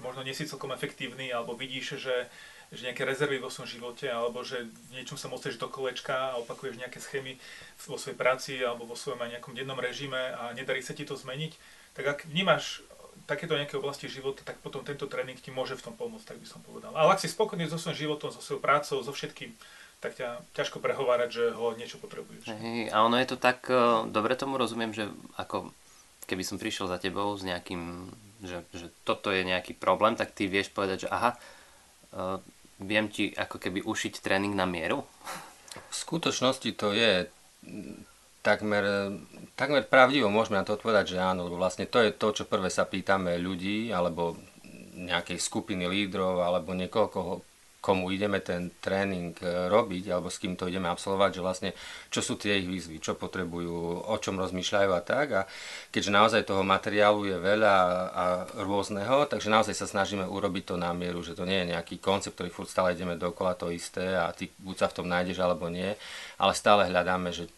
možno 0.00 0.22
nie 0.22 0.32
si 0.32 0.48
celkom 0.48 0.70
efektívny, 0.72 1.34
alebo 1.34 1.58
vidíš, 1.58 1.98
že 1.98 2.30
že 2.72 2.88
nejaké 2.88 3.04
rezervy 3.04 3.36
vo 3.36 3.52
svojom 3.52 3.68
živote, 3.68 4.08
alebo 4.08 4.40
že 4.40 4.64
v 4.88 4.96
niečom 4.96 5.20
sa 5.20 5.28
moceš 5.28 5.60
do 5.60 5.68
kolečka 5.68 6.32
a 6.32 6.40
opakuješ 6.40 6.80
nejaké 6.80 7.04
schémy 7.04 7.36
vo 7.84 8.00
svojej 8.00 8.16
práci 8.16 8.56
alebo 8.64 8.88
vo 8.88 8.96
svojom 8.96 9.20
aj 9.20 9.38
nejakom 9.38 9.52
dennom 9.52 9.76
režime 9.76 10.32
a 10.32 10.56
nedarí 10.56 10.80
sa 10.80 10.96
ti 10.96 11.04
to 11.04 11.12
zmeniť, 11.12 11.52
tak 11.92 12.04
ak 12.08 12.18
vnímaš 12.32 12.80
takéto 13.28 13.54
nejaké 13.54 13.76
oblasti 13.76 14.08
života, 14.08 14.42
tak 14.42 14.58
potom 14.64 14.82
tento 14.82 15.06
tréning 15.06 15.38
ti 15.38 15.52
môže 15.54 15.78
v 15.78 15.84
tom 15.84 15.94
pomôcť, 15.94 16.34
tak 16.34 16.38
by 16.40 16.46
som 16.48 16.64
povedal. 16.64 16.90
Ale 16.96 17.14
ak 17.14 17.22
si 17.22 17.30
spokojný 17.30 17.68
so 17.70 17.78
svojím 17.78 18.08
životom, 18.08 18.34
so 18.34 18.42
svojou 18.42 18.64
prácou, 18.64 18.98
so 19.04 19.12
všetkým, 19.14 19.52
tak 20.02 20.18
ťa 20.18 20.42
ťažko 20.58 20.82
prehovárať, 20.82 21.30
že 21.30 21.44
ho 21.54 21.78
niečo 21.78 22.02
potrebuješ. 22.02 22.50
Hej, 22.50 22.90
a 22.90 23.06
ono 23.06 23.14
je 23.22 23.28
to 23.30 23.38
tak, 23.38 23.62
e, 23.70 24.10
dobre 24.10 24.34
tomu 24.34 24.58
rozumiem, 24.58 24.90
že 24.90 25.06
ako 25.38 25.70
keby 26.26 26.42
som 26.42 26.58
prišiel 26.58 26.90
za 26.90 26.98
tebou 26.98 27.30
s 27.38 27.46
nejakým, 27.46 28.10
že, 28.42 28.66
že 28.74 28.90
toto 29.06 29.30
je 29.30 29.46
nejaký 29.46 29.78
problém, 29.78 30.18
tak 30.18 30.34
ty 30.34 30.50
vieš 30.50 30.74
povedať, 30.74 31.06
že 31.06 31.08
aha, 31.14 31.38
e, 32.10 32.18
viem 32.84 33.08
ti 33.08 33.32
ako 33.32 33.56
keby 33.58 33.82
ušiť 33.86 34.22
tréning 34.22 34.52
na 34.52 34.68
mieru? 34.68 35.02
V 35.72 35.94
skutočnosti 35.94 36.70
to 36.76 36.92
je 36.92 37.26
takmer, 38.44 38.84
takmer 39.54 39.86
pravdivo 39.86 40.28
môžeme 40.28 40.60
na 40.60 40.66
to 40.66 40.76
odpovedať, 40.76 41.16
že 41.16 41.18
áno, 41.22 41.46
lebo 41.46 41.56
vlastne 41.56 41.86
to 41.86 42.02
je 42.02 42.10
to, 42.12 42.42
čo 42.42 42.44
prvé 42.50 42.68
sa 42.68 42.84
pýtame 42.84 43.38
ľudí 43.38 43.94
alebo 43.94 44.36
nejakej 44.92 45.38
skupiny 45.40 45.88
lídrov 45.88 46.44
alebo 46.44 46.76
niekoho, 46.76 47.08
koho 47.08 47.34
komu 47.82 48.14
ideme 48.14 48.38
ten 48.38 48.70
tréning 48.78 49.34
e, 49.42 49.66
robiť 49.66 50.14
alebo 50.14 50.30
s 50.30 50.38
kým 50.38 50.54
to 50.54 50.70
ideme 50.70 50.86
absolvovať, 50.86 51.30
že 51.34 51.42
vlastne 51.42 51.70
čo 52.14 52.22
sú 52.22 52.38
tie 52.38 52.62
ich 52.62 52.70
výzvy, 52.70 53.02
čo 53.02 53.18
potrebujú, 53.18 54.06
o 54.06 54.16
čom 54.22 54.38
rozmýšľajú 54.38 54.90
a 54.94 55.02
tak. 55.02 55.26
A 55.34 55.42
keďže 55.90 56.14
naozaj 56.14 56.46
toho 56.46 56.62
materiálu 56.62 57.26
je 57.26 57.36
veľa 57.42 57.74
a 58.14 58.24
rôzneho, 58.62 59.26
takže 59.26 59.50
naozaj 59.50 59.74
sa 59.74 59.90
snažíme 59.90 60.22
urobiť 60.22 60.72
to 60.72 60.74
na 60.78 60.94
mieru, 60.94 61.26
že 61.26 61.34
to 61.34 61.42
nie 61.42 61.66
je 61.66 61.74
nejaký 61.74 61.98
koncept, 61.98 62.38
ktorý 62.38 62.54
furt 62.54 62.70
stále 62.70 62.94
ideme 62.94 63.18
dokola 63.18 63.58
to 63.58 63.74
isté 63.74 64.14
a 64.14 64.30
ty 64.30 64.54
buď 64.62 64.76
sa 64.78 64.86
v 64.86 64.96
tom 65.02 65.10
nájdeš 65.10 65.42
alebo 65.42 65.66
nie, 65.66 65.90
ale 66.38 66.52
stále 66.54 66.86
hľadáme, 66.86 67.34
že, 67.34 67.50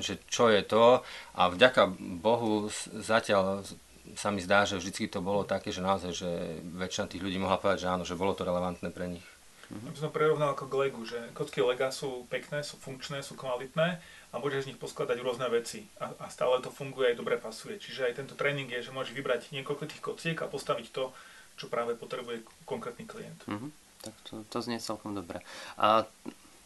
že 0.00 0.16
čo 0.24 0.48
je 0.48 0.64
to 0.64 1.04
a 1.36 1.42
vďaka 1.52 1.92
Bohu 2.00 2.72
zatiaľ 2.96 3.68
sa 4.16 4.32
mi 4.34 4.42
zdá, 4.42 4.66
že 4.66 4.80
vždy 4.80 5.06
to 5.06 5.20
bolo 5.22 5.46
také, 5.46 5.70
že 5.70 5.84
naozaj, 5.84 6.12
že 6.16 6.30
väčšina 6.64 7.10
tých 7.10 7.22
ľudí 7.22 7.38
mohla 7.38 7.60
povedať, 7.60 7.86
že 7.86 7.92
áno, 7.92 8.02
že 8.02 8.18
bolo 8.18 8.34
to 8.34 8.42
relevantné 8.42 8.90
pre 8.90 9.06
nich. 9.06 9.26
Mm-hmm. 9.70 9.88
Aby 9.94 9.98
som 10.02 10.10
prirovnal 10.10 10.50
ako 10.58 10.66
k 10.66 10.74
Legu, 10.82 11.02
že 11.06 11.18
kocky 11.30 11.62
Lega 11.62 11.94
sú 11.94 12.26
pekné, 12.26 12.66
sú 12.66 12.74
funkčné, 12.82 13.22
sú 13.22 13.38
kvalitné 13.38 14.02
a 14.30 14.34
môžeš 14.42 14.66
z 14.66 14.68
nich 14.74 14.80
poskladať 14.82 15.22
rôzne 15.22 15.46
veci 15.46 15.86
a, 16.02 16.10
a 16.18 16.26
stále 16.26 16.58
to 16.58 16.74
funguje 16.74 17.14
aj 17.14 17.18
dobre 17.22 17.38
pasuje. 17.38 17.78
Čiže 17.78 18.10
aj 18.10 18.16
tento 18.18 18.34
tréning 18.34 18.66
je, 18.66 18.82
že 18.82 18.90
môžeš 18.90 19.14
vybrať 19.14 19.54
niekoľko 19.54 19.84
tých 19.86 20.02
kociek 20.02 20.38
a 20.42 20.50
postaviť 20.50 20.90
to, 20.90 21.14
čo 21.54 21.70
práve 21.70 21.94
potrebuje 21.94 22.42
konkrétny 22.66 23.06
klient. 23.06 23.38
Mm-hmm. 23.46 23.70
Tak 24.00 24.14
to, 24.26 24.32
to 24.50 24.58
znie 24.58 24.82
celkom 24.82 25.14
dobre. 25.14 25.38
A 25.78 26.08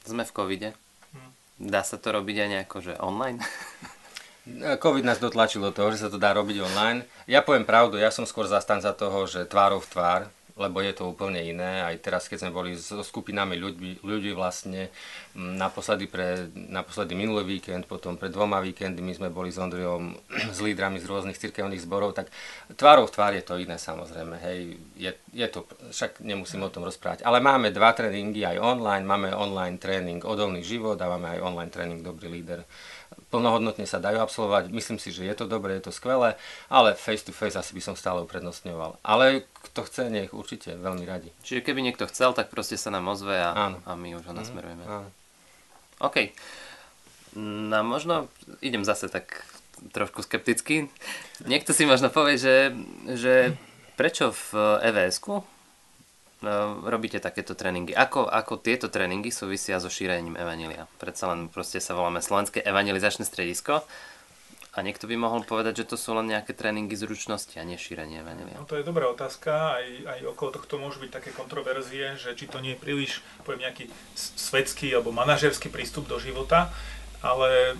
sme 0.06 0.24
v 0.24 0.32
covide. 0.32 0.70
Mm. 1.12 1.30
Dá 1.72 1.82
sa 1.82 2.00
to 2.00 2.08
robiť 2.08 2.36
aj 2.40 2.48
nejako, 2.48 2.76
že 2.80 2.92
online? 3.02 3.42
Covid 4.84 5.04
nás 5.08 5.16
dotlačil 5.16 5.64
do 5.64 5.72
toho, 5.72 5.88
že 5.88 6.04
sa 6.04 6.12
to 6.12 6.20
dá 6.20 6.36
robiť 6.36 6.60
online. 6.60 7.08
Ja 7.24 7.40
poviem 7.40 7.64
pravdu, 7.64 7.96
ja 7.96 8.12
som 8.12 8.28
skôr 8.28 8.44
zastanca 8.44 8.92
toho, 8.92 9.24
že 9.24 9.48
tvárov 9.48 9.80
v 9.80 9.90
tvár, 9.90 10.20
lebo 10.54 10.78
je 10.78 10.94
to 10.94 11.10
úplne 11.10 11.42
iné. 11.42 11.82
Aj 11.82 11.94
teraz, 11.98 12.30
keď 12.30 12.46
sme 12.46 12.54
boli 12.54 12.78
so 12.78 13.02
skupinami 13.02 13.58
ľudí, 13.58 13.98
ľudí 14.06 14.30
vlastne, 14.30 14.94
naposledy, 15.34 16.06
pre, 16.06 16.46
naposledy 16.54 17.18
minulý 17.18 17.58
víkend, 17.58 17.90
potom 17.90 18.14
pred 18.14 18.30
dvoma 18.30 18.62
víkendmi 18.62 19.18
sme 19.18 19.34
boli 19.34 19.50
s 19.50 19.58
Ondriom 19.58 20.14
s 20.56 20.58
lídrami 20.62 21.02
z 21.02 21.10
rôznych 21.10 21.38
cirkevných 21.38 21.82
zborov, 21.82 22.14
tak 22.14 22.30
tvárov 22.78 23.10
v 23.10 23.14
tvár 23.18 23.32
je 23.34 23.42
to 23.42 23.58
iné 23.58 23.74
samozrejme, 23.82 24.38
hej, 24.46 24.78
je, 24.94 25.10
je 25.34 25.46
to, 25.50 25.66
však 25.90 26.22
nemusím 26.22 26.62
o 26.62 26.70
tom 26.70 26.86
rozprávať. 26.86 27.26
Ale 27.26 27.42
máme 27.42 27.74
dva 27.74 27.90
tréningy 27.90 28.46
aj 28.46 28.62
online, 28.62 29.02
máme 29.02 29.34
online 29.34 29.82
tréning 29.82 30.22
odolný 30.22 30.62
život 30.62 30.94
a 31.02 31.10
máme 31.10 31.34
aj 31.34 31.42
online 31.42 31.72
tréning 31.74 32.00
dobrý 32.06 32.30
líder 32.30 32.62
plnohodnotne 33.34 33.86
sa 33.86 34.02
dajú 34.02 34.22
absolvovať. 34.22 34.70
Myslím 34.70 34.98
si, 35.02 35.10
že 35.10 35.26
je 35.26 35.34
to 35.34 35.50
dobré, 35.50 35.78
je 35.78 35.90
to 35.90 35.92
skvelé, 35.94 36.38
ale 36.70 36.94
face 36.94 37.26
to 37.26 37.34
face 37.34 37.58
asi 37.58 37.74
by 37.74 37.82
som 37.82 37.94
stále 37.98 38.22
uprednostňoval. 38.22 39.02
Ale 39.02 39.46
kto 39.64 39.88
chce, 39.88 40.12
nech 40.12 40.30
určite 40.36 40.76
veľmi 40.76 41.04
radi. 41.08 41.32
Čiže 41.40 41.64
keby 41.64 41.80
niekto 41.80 42.04
chcel, 42.06 42.36
tak 42.36 42.52
proste 42.52 42.76
sa 42.76 42.92
nám 42.92 43.08
ozve 43.08 43.40
a, 43.40 43.74
a 43.74 43.90
my 43.96 44.20
už 44.20 44.24
ho 44.28 44.34
mhm. 44.36 44.40
nasmerujeme. 44.40 44.84
Áno. 44.84 45.08
OK. 46.04 46.30
No 47.34 47.82
možno 47.82 48.30
idem 48.62 48.86
zase 48.86 49.10
tak 49.10 49.42
trošku 49.90 50.22
skepticky. 50.22 50.86
Niekto 51.42 51.74
si 51.74 51.82
možno 51.82 52.12
povie, 52.12 52.38
že, 52.38 52.70
že 53.10 53.58
prečo 53.98 54.30
v 54.30 54.78
EVS-ku 54.84 55.42
No, 56.44 56.84
robíte 56.84 57.16
takéto 57.24 57.56
tréningy. 57.56 57.96
Ako, 57.96 58.28
ako 58.28 58.60
tieto 58.60 58.92
tréningy 58.92 59.32
súvisia 59.32 59.80
so 59.80 59.88
šírením 59.88 60.36
evanília? 60.36 60.84
Predsa 61.00 61.32
len 61.32 61.48
proste 61.48 61.80
sa 61.80 61.96
voláme 61.96 62.20
Slovenské 62.20 62.60
evangelizačné 62.60 63.24
stredisko 63.24 63.80
a 64.74 64.82
niekto 64.82 65.06
by 65.06 65.14
mohol 65.14 65.46
povedať, 65.46 65.86
že 65.86 65.94
to 65.94 65.96
sú 65.96 66.18
len 66.18 66.26
nejaké 66.26 66.50
tréningy 66.50 66.98
zručnosti 66.98 67.54
a 67.54 67.62
nie 67.62 67.78
šírenie 67.78 68.26
evanília. 68.26 68.58
No 68.58 68.66
to 68.66 68.74
je 68.74 68.82
dobrá 68.82 69.06
otázka. 69.06 69.78
Aj, 69.78 69.86
aj 69.86 70.18
okolo 70.34 70.50
tohto 70.50 70.82
môžu 70.82 70.98
byť 71.06 71.10
také 71.14 71.30
kontroverzie, 71.30 72.18
že 72.18 72.34
či 72.34 72.50
to 72.50 72.58
nie 72.58 72.74
je 72.74 72.82
príliš, 72.82 73.22
poviem, 73.46 73.70
nejaký 73.70 73.86
svetský 74.18 74.90
alebo 74.90 75.14
manažerský 75.14 75.70
prístup 75.70 76.10
do 76.10 76.18
života, 76.18 76.74
ale 77.22 77.78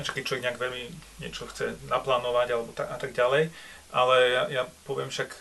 keď 0.00 0.22
človek 0.24 0.44
nejak 0.48 0.62
veľmi 0.62 0.82
niečo 1.20 1.44
chce 1.52 1.76
naplánovať 1.92 2.48
alebo 2.56 2.72
ta, 2.72 2.88
a 2.88 2.96
tak 2.96 3.12
ďalej. 3.12 3.52
Ale 3.92 4.16
ja, 4.32 4.42
ja 4.48 4.62
poviem 4.88 5.12
však 5.12 5.36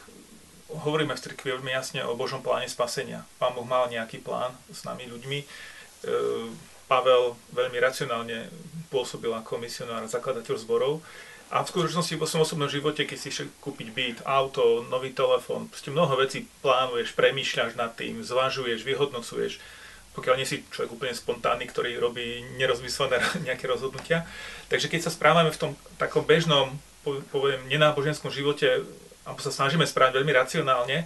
hovoríme 0.69 1.15
v 1.15 1.23
cirkvi 1.23 1.55
veľmi 1.57 1.71
jasne 1.73 2.03
o 2.05 2.13
Božom 2.19 2.43
pláne 2.43 2.67
spasenia. 2.67 3.25
Pán 3.41 3.55
Boh 3.55 3.65
mal 3.65 3.87
nejaký 3.87 4.19
plán 4.19 4.51
s 4.69 4.85
nami 4.85 5.09
ľuďmi. 5.09 5.39
E, 5.41 5.47
Pavel 6.89 7.37
veľmi 7.53 7.77
racionálne 7.77 8.49
pôsobil 8.89 9.29
ako 9.29 9.61
misionár, 9.61 10.09
zakladateľ 10.09 10.55
zborov. 10.57 11.05
A 11.49 11.65
v 11.65 11.69
skutočnosti 11.69 12.13
vo 12.17 12.29
svojom 12.29 12.45
osobnom 12.45 12.69
živote, 12.69 13.05
keď 13.09 13.17
si 13.17 13.29
kúpiť 13.61 13.87
byt, 13.89 14.17
auto, 14.25 14.85
nový 14.85 15.13
telefón, 15.13 15.65
proste 15.65 15.89
mnoho 15.89 16.13
vecí 16.17 16.45
plánuješ, 16.61 17.17
premýšľaš 17.17 17.73
nad 17.73 17.93
tým, 17.97 18.21
zvažuješ, 18.21 18.85
vyhodnocuješ, 18.85 19.57
pokiaľ 20.13 20.35
nie 20.37 20.45
si 20.45 20.61
človek 20.69 20.93
úplne 20.93 21.13
spontánny, 21.17 21.65
ktorý 21.65 21.97
robí 21.97 22.45
nerozmyslené 22.61 23.17
nejaké 23.49 23.65
rozhodnutia. 23.65 24.29
Takže 24.69 24.93
keď 24.93 25.09
sa 25.09 25.13
správame 25.13 25.49
v 25.49 25.61
tom 25.61 25.71
takom 25.97 26.21
bežnom, 26.21 26.77
poviem, 27.33 27.65
nenáboženskom 27.65 28.29
živote 28.29 28.85
alebo 29.25 29.41
sa 29.45 29.53
snažíme 29.53 29.85
správať 29.85 30.21
veľmi 30.21 30.33
racionálne, 30.33 31.05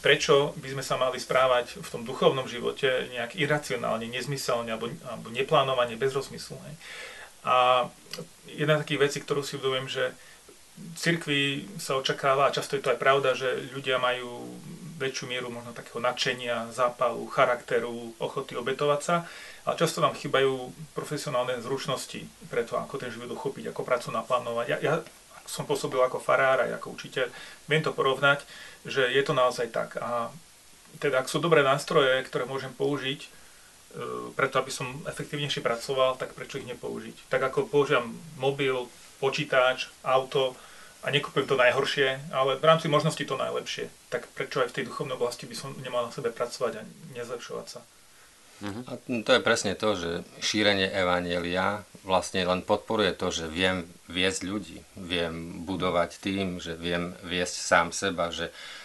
prečo 0.00 0.56
by 0.58 0.68
sme 0.74 0.84
sa 0.84 0.98
mali 0.98 1.18
správať 1.20 1.78
v 1.80 1.88
tom 1.88 2.02
duchovnom 2.02 2.48
živote 2.48 3.08
nejak 3.12 3.38
iracionálne, 3.38 4.08
nezmyselne 4.10 4.74
alebo, 4.74 4.90
alebo 5.06 5.28
neplánovane, 5.30 5.94
bez 5.98 6.14
rozmyslu. 6.14 6.56
Hej. 6.58 6.74
A 7.44 7.54
jedna 8.48 8.80
z 8.80 8.82
takých 8.88 9.02
vecí, 9.04 9.18
ktorú 9.20 9.44
si 9.44 9.60
uvedomujem, 9.60 9.88
že 9.90 10.04
v 10.74 10.96
cirkvi 10.98 11.42
sa 11.78 11.94
očakáva, 11.94 12.50
a 12.50 12.54
často 12.54 12.74
je 12.74 12.82
to 12.82 12.90
aj 12.90 12.98
pravda, 12.98 13.38
že 13.38 13.70
ľudia 13.70 14.02
majú 14.02 14.58
väčšiu 14.98 15.24
mieru 15.30 15.50
možno 15.50 15.70
takého 15.70 16.02
nadšenia, 16.02 16.74
zápalu, 16.74 17.26
charakteru, 17.30 18.14
ochoty 18.18 18.58
obetovať 18.58 19.00
sa, 19.02 19.16
ale 19.66 19.74
často 19.78 20.02
nám 20.02 20.18
chýbajú 20.18 20.74
profesionálne 20.94 21.62
zručnosti 21.62 22.26
pre 22.50 22.66
to, 22.66 22.74
ako 22.78 22.98
ten 22.98 23.10
život 23.10 23.30
uchopiť, 23.34 23.70
ako 23.70 23.86
prácu 23.86 24.08
naplánovať. 24.10 24.66
Ja, 24.66 24.78
ja 24.82 24.94
som 25.44 25.68
pôsobil 25.68 26.00
ako 26.00 26.20
farár 26.20 26.64
aj 26.64 26.80
ako 26.80 26.96
učiteľ, 26.96 27.26
viem 27.68 27.82
to 27.84 27.92
porovnať, 27.92 28.44
že 28.84 29.04
je 29.08 29.22
to 29.24 29.32
naozaj 29.36 29.68
tak. 29.70 29.96
A 30.00 30.32
teda 31.00 31.20
ak 31.24 31.30
sú 31.30 31.40
dobré 31.40 31.64
nástroje, 31.64 32.22
ktoré 32.24 32.44
môžem 32.44 32.72
použiť, 32.72 33.20
e, 33.24 33.28
preto 34.36 34.60
aby 34.60 34.70
som 34.70 34.86
efektívnejšie 35.08 35.64
pracoval, 35.64 36.16
tak 36.16 36.36
prečo 36.36 36.60
ich 36.60 36.68
nepoužiť? 36.68 37.28
Tak 37.32 37.52
ako 37.52 37.68
používam 37.68 38.14
mobil, 38.36 38.88
počítač, 39.18 39.88
auto 40.04 40.56
a 41.04 41.12
nekúpim 41.12 41.44
to 41.44 41.56
najhoršie, 41.56 42.32
ale 42.32 42.56
v 42.56 42.64
rámci 42.64 42.88
možnosti 42.88 43.20
to 43.20 43.36
najlepšie, 43.36 43.92
tak 44.08 44.24
prečo 44.32 44.64
aj 44.64 44.72
v 44.72 44.76
tej 44.80 44.84
duchovnej 44.88 45.16
oblasti 45.16 45.44
by 45.44 45.56
som 45.56 45.76
nemal 45.84 46.08
na 46.08 46.12
sebe 46.12 46.32
pracovať 46.32 46.80
a 46.80 46.82
nezlepšovať 47.12 47.66
sa? 47.68 47.80
Uh-huh. 48.64 48.82
A 48.88 48.92
to 49.26 49.30
je 49.36 49.42
presne 49.44 49.76
to, 49.76 49.98
že 49.98 50.10
šírenie 50.40 50.88
evanielia 50.88 51.84
vlastne 52.06 52.40
len 52.46 52.64
podporuje 52.64 53.12
to, 53.12 53.28
že 53.28 53.50
viem 53.50 53.84
viesť 54.08 54.40
ľudí, 54.44 54.78
viem 55.00 55.64
budovať 55.64 56.10
tým, 56.20 56.60
že 56.60 56.76
viem 56.76 57.16
viesť 57.24 57.56
sám 57.56 57.88
seba, 57.88 58.28
že 58.28 58.52
uh, 58.52 58.83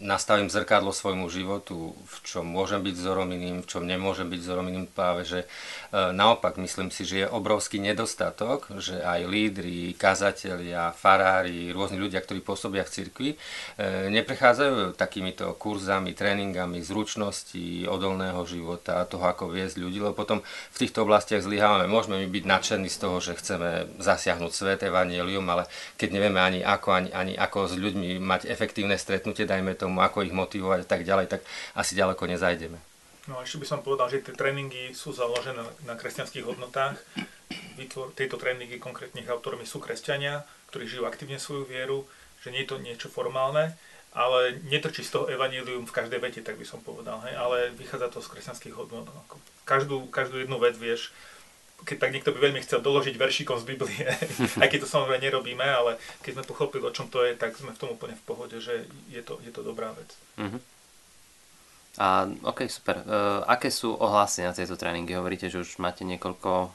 nastavím 0.00 0.48
zrkadlo 0.48 0.88
svojmu 0.88 1.28
životu, 1.28 1.92
v 1.92 2.16
čom 2.24 2.48
môžem 2.48 2.80
byť 2.80 2.94
vzorom 2.96 3.28
iným, 3.28 3.60
v 3.60 3.68
čom 3.68 3.84
nemôžem 3.84 4.24
byť 4.24 4.40
vzorom 4.40 4.72
iným 4.72 4.88
práve, 4.88 5.28
že 5.28 5.44
uh, 5.44 6.16
naopak 6.16 6.56
myslím 6.56 6.88
si, 6.88 7.04
že 7.04 7.24
je 7.24 7.26
obrovský 7.28 7.76
nedostatok, 7.76 8.72
že 8.80 9.04
aj 9.04 9.28
lídri, 9.28 9.92
kazatelia, 10.00 10.96
farári, 10.96 11.76
rôzni 11.76 12.00
ľudia, 12.00 12.24
ktorí 12.24 12.40
pôsobia 12.40 12.88
v 12.88 12.92
cirkvi, 12.96 13.30
uh, 13.36 14.08
neprechádzajú 14.08 14.96
takýmito 14.96 15.52
kurzami, 15.60 16.16
tréningami, 16.16 16.80
zručnosti, 16.80 17.84
odolného 17.84 18.40
života, 18.48 19.04
toho, 19.04 19.28
ako 19.28 19.52
viesť 19.52 19.76
ľudí, 19.76 20.00
lebo 20.00 20.16
potom 20.16 20.40
v 20.72 20.76
týchto 20.80 21.04
oblastiach 21.04 21.44
zlyhávame. 21.44 21.84
Môžeme 21.84 22.16
my 22.24 22.28
byť 22.32 22.44
nadšení 22.48 22.88
z 22.88 22.96
toho, 22.96 23.20
že 23.20 23.36
chceme 23.36 23.92
zasiahnuť 24.00 24.52
svet 24.56 24.80
evanielium, 24.88 25.44
ale 25.52 25.68
keď 26.00 26.08
nevieme 26.16 26.40
ani 26.40 26.64
ako, 26.64 26.88
ani, 26.96 27.10
ani 27.12 27.36
ako 27.36 27.68
s 27.68 27.76
ľuďmi 27.76 28.16
mať 28.24 28.48
efektívne 28.48 28.96
stretnutie, 28.96 29.33
stretnutie, 29.34 29.50
dajme 29.50 29.74
tomu, 29.74 29.98
ako 29.98 30.22
ich 30.22 30.30
motivovať 30.30 30.86
a 30.86 30.88
tak 30.88 31.02
ďalej, 31.02 31.26
tak 31.26 31.42
asi 31.74 31.98
ďaleko 31.98 32.22
nezajdeme. 32.30 32.78
No 33.26 33.40
a 33.40 33.42
ešte 33.42 33.58
by 33.58 33.66
som 33.66 33.80
povedal, 33.82 34.06
že 34.12 34.22
tie 34.22 34.36
tréningy 34.36 34.94
sú 34.94 35.10
založené 35.10 35.58
na 35.88 35.98
kresťanských 35.98 36.44
hodnotách. 36.46 37.02
Vytvor, 37.74 38.14
tieto 38.14 38.38
tréningy 38.38 38.78
konkrétnych 38.78 39.26
autormi 39.26 39.66
sú 39.66 39.82
kresťania, 39.82 40.46
ktorí 40.70 40.86
žijú 40.86 41.04
aktívne 41.08 41.42
svoju 41.42 41.66
vieru, 41.66 42.06
že 42.46 42.52
nie 42.54 42.62
je 42.62 42.70
to 42.70 42.78
niečo 42.78 43.08
formálne, 43.10 43.74
ale 44.14 44.60
netrčí 44.68 45.02
z 45.02 45.10
toho 45.18 45.26
evanílium 45.26 45.88
v 45.88 45.96
každej 45.96 46.20
vete, 46.22 46.40
tak 46.44 46.60
by 46.60 46.66
som 46.68 46.84
povedal, 46.84 47.18
hej, 47.26 47.34
ale 47.34 47.74
vychádza 47.74 48.12
to 48.12 48.22
z 48.22 48.30
kresťanských 48.30 48.76
hodnot. 48.76 49.10
Každú, 49.64 50.06
každú 50.12 50.44
jednu 50.44 50.60
vec 50.60 50.76
vieš 50.76 51.10
keď 51.84 51.96
tak 52.00 52.12
niekto 52.16 52.32
by 52.32 52.40
veľmi 52.50 52.60
chcel 52.64 52.80
doložiť 52.80 53.14
veršikom 53.14 53.60
z 53.60 53.68
Biblie, 53.68 54.04
aj 54.62 54.68
keď 54.72 54.78
to 54.84 54.88
samozrejme 54.88 55.20
nerobíme, 55.20 55.64
ale 55.64 56.00
keď 56.24 56.40
sme 56.40 56.48
pochopili, 56.48 56.82
o 56.84 56.94
čom 56.94 57.12
to 57.12 57.22
je, 57.22 57.36
tak 57.36 57.54
sme 57.54 57.76
v 57.76 57.80
tom 57.80 57.92
úplne 57.92 58.16
v 58.16 58.24
pohode, 58.24 58.56
že 58.58 58.88
je 59.12 59.20
to, 59.20 59.38
je 59.44 59.52
to 59.52 59.60
dobrá 59.60 59.92
vec. 59.92 60.08
Uh-huh. 60.40 60.60
A 62.00 62.26
ok, 62.42 62.66
super. 62.66 63.06
Uh, 63.06 63.46
aké 63.46 63.70
sú 63.70 63.94
ohlasy 63.94 64.42
na 64.42 64.50
tieto 64.50 64.74
tréningy? 64.74 65.14
Hovoríte, 65.14 65.46
že 65.46 65.62
už 65.62 65.78
máte 65.78 66.02
niekoľko 66.02 66.74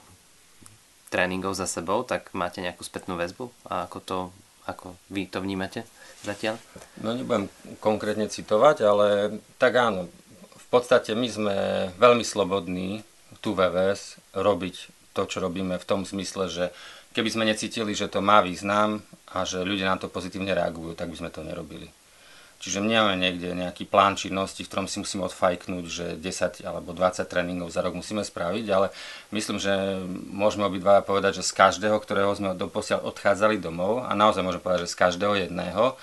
tréningov 1.11 1.57
za 1.57 1.67
sebou, 1.67 2.05
tak 2.07 2.31
máte 2.31 2.63
nejakú 2.63 2.85
spätnú 2.85 3.19
väzbu? 3.19 3.51
A 3.67 3.89
ako 3.89 3.99
to, 3.99 4.17
ako 4.63 4.95
vy 5.11 5.27
to 5.27 5.43
vnímate 5.43 5.83
zatiaľ? 6.23 6.55
No 7.03 7.11
nebudem 7.11 7.51
konkrétne 7.83 8.31
citovať, 8.31 8.85
ale 8.87 9.07
tak 9.59 9.75
áno. 9.75 10.07
V 10.55 10.67
podstate 10.71 11.17
my 11.17 11.27
sme 11.27 11.55
veľmi 11.97 12.23
slobodní 12.23 13.01
tu 13.41 13.57
VVS 13.57 14.21
robiť 14.37 14.98
to, 15.13 15.25
čo 15.25 15.41
robíme 15.41 15.75
v 15.77 15.87
tom 15.87 16.05
zmysle, 16.05 16.49
že 16.49 16.65
keby 17.13 17.29
sme 17.33 17.43
necítili, 17.49 17.97
že 17.97 18.11
to 18.11 18.21
má 18.21 18.41
význam 18.45 19.01
a 19.29 19.45
že 19.45 19.65
ľudia 19.65 19.89
na 19.89 19.97
to 19.97 20.11
pozitívne 20.11 20.53
reagujú, 20.53 20.93
tak 20.93 21.09
by 21.09 21.17
sme 21.17 21.29
to 21.33 21.41
nerobili. 21.41 21.89
Čiže 22.59 22.83
nemáme 22.83 23.15
niekde 23.15 23.55
nejaký 23.55 23.87
plán 23.87 24.19
činnosti, 24.19 24.67
v 24.67 24.69
ktorom 24.69 24.91
si 24.91 24.99
musíme 24.99 25.23
odfajknúť, 25.31 25.85
že 25.87 26.05
10 26.19 26.67
alebo 26.67 26.91
20 26.91 27.23
tréningov 27.23 27.71
za 27.71 27.79
rok 27.79 27.95
musíme 27.95 28.19
spraviť, 28.19 28.65
ale 28.67 28.91
myslím, 29.31 29.63
že 29.63 29.71
môžeme 30.27 30.67
obidva 30.67 30.99
povedať, 30.99 31.39
že 31.39 31.47
z 31.47 31.55
každého, 31.55 31.95
ktorého 32.03 32.35
sme 32.35 32.51
doposiaľ 32.59 33.07
odchádzali 33.15 33.63
domov, 33.63 34.03
a 34.03 34.11
naozaj 34.11 34.43
môžem 34.43 34.59
povedať, 34.59 34.91
že 34.91 34.91
z 34.91 34.99
každého 34.99 35.33
jedného, 35.47 35.95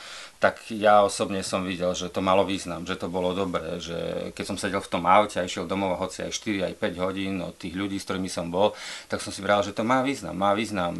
tak 0.46 0.62
ja 0.70 1.02
osobne 1.02 1.42
som 1.42 1.66
videl, 1.66 1.90
že 1.90 2.06
to 2.06 2.22
malo 2.22 2.46
význam, 2.46 2.86
že 2.86 2.94
to 2.94 3.10
bolo 3.10 3.34
dobré, 3.34 3.82
že 3.82 4.30
keď 4.30 4.44
som 4.46 4.54
sedel 4.54 4.78
v 4.78 4.92
tom 4.94 5.02
aute 5.02 5.42
a 5.42 5.42
išiel 5.42 5.66
domov 5.66 5.98
hoci 5.98 6.22
aj 6.22 6.30
4, 6.38 6.70
aj 6.70 6.74
5 6.78 7.02
hodín 7.02 7.42
od 7.42 7.58
tých 7.58 7.74
ľudí, 7.74 7.98
s 7.98 8.06
ktorými 8.06 8.30
som 8.30 8.46
bol, 8.46 8.70
tak 9.10 9.18
som 9.18 9.34
si 9.34 9.42
vral, 9.42 9.66
že 9.66 9.74
to 9.74 9.82
má 9.82 10.06
význam. 10.06 10.38
Má 10.38 10.54
význam 10.54 10.94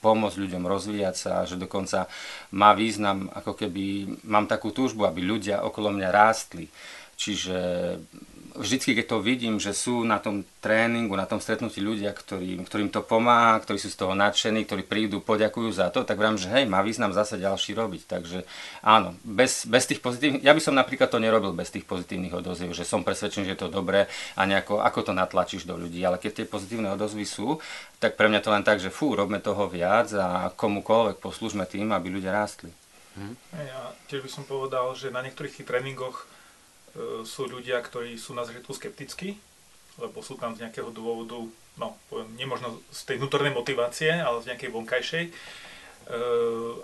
pomôcť 0.00 0.40
ľuďom 0.40 0.64
rozvíjať 0.64 1.16
sa, 1.20 1.44
že 1.44 1.60
dokonca 1.60 2.08
má 2.56 2.72
význam, 2.72 3.28
ako 3.36 3.52
keby 3.60 4.08
mám 4.24 4.48
takú 4.48 4.72
túžbu, 4.72 5.04
aby 5.04 5.20
ľudia 5.20 5.60
okolo 5.68 5.92
mňa 5.92 6.08
rástli. 6.08 6.72
Čiže 7.20 7.58
vždycky, 8.58 8.98
keď 8.98 9.06
to 9.06 9.18
vidím, 9.22 9.56
že 9.62 9.70
sú 9.70 10.02
na 10.02 10.18
tom 10.18 10.42
tréningu, 10.58 11.14
na 11.14 11.24
tom 11.24 11.38
stretnutí 11.38 11.78
ľudia, 11.78 12.10
ktorým, 12.10 12.66
ktorým 12.66 12.90
to 12.90 13.06
pomáha, 13.06 13.62
ktorí 13.62 13.78
sú 13.78 13.88
z 13.88 13.98
toho 13.98 14.18
nadšení, 14.18 14.66
ktorí 14.66 14.82
prídu, 14.82 15.22
poďakujú 15.22 15.70
za 15.70 15.94
to, 15.94 16.02
tak 16.02 16.18
vrám, 16.18 16.34
že 16.34 16.50
hej, 16.50 16.66
má 16.66 16.82
význam 16.82 17.14
zase 17.14 17.38
ďalší 17.38 17.78
robiť. 17.78 18.02
Takže 18.10 18.38
áno, 18.82 19.14
bez, 19.22 19.64
bez 19.64 19.86
tých 19.86 20.02
pozitívnych, 20.02 20.42
ja 20.42 20.52
by 20.52 20.60
som 20.60 20.74
napríklad 20.74 21.08
to 21.08 21.22
nerobil 21.22 21.54
bez 21.54 21.70
tých 21.70 21.86
pozitívnych 21.86 22.34
odoziev, 22.34 22.74
že 22.74 22.82
som 22.82 23.06
presvedčený, 23.06 23.48
že 23.48 23.54
je 23.54 23.62
to 23.62 23.70
dobré 23.70 24.10
a 24.34 24.42
nejako, 24.42 24.82
ako 24.82 25.00
to 25.08 25.12
natlačíš 25.14 25.64
do 25.64 25.78
ľudí, 25.78 26.02
ale 26.02 26.18
keď 26.18 26.42
tie 26.42 26.46
pozitívne 26.50 26.90
odozvy 26.92 27.22
sú, 27.22 27.62
tak 28.02 28.18
pre 28.18 28.26
mňa 28.26 28.40
to 28.42 28.50
len 28.50 28.66
tak, 28.66 28.82
že 28.82 28.90
fú, 28.90 29.14
robme 29.14 29.38
toho 29.38 29.70
viac 29.70 30.10
a 30.18 30.50
komukoľvek 30.52 31.22
poslúžme 31.22 31.64
tým, 31.70 31.94
aby 31.94 32.10
ľudia 32.10 32.34
rástli. 32.34 32.74
Hm. 33.18 33.34
Ja 33.54 33.90
tiež 34.06 34.22
by 34.22 34.30
som 34.30 34.44
povedal, 34.46 34.94
že 34.94 35.10
na 35.10 35.26
niektorých 35.26 35.58
tých 35.58 35.66
tréningoch 35.66 36.26
sú 37.24 37.46
ľudia, 37.46 37.78
ktorí 37.80 38.16
sú 38.16 38.32
na 38.34 38.42
začiatku 38.42 38.72
skeptickí, 38.74 39.36
lebo 39.98 40.22
sú 40.22 40.38
tam 40.38 40.54
z 40.54 40.66
nejakého 40.66 40.94
dôvodu, 40.94 41.42
no, 41.76 41.88
poviem, 42.06 42.30
nemožno 42.38 42.78
z 42.94 43.00
tej 43.04 43.16
vnútornej 43.18 43.50
motivácie, 43.50 44.14
ale 44.14 44.42
z 44.42 44.54
nejakej 44.54 44.70
vonkajšej. 44.70 45.24
E, 45.26 45.32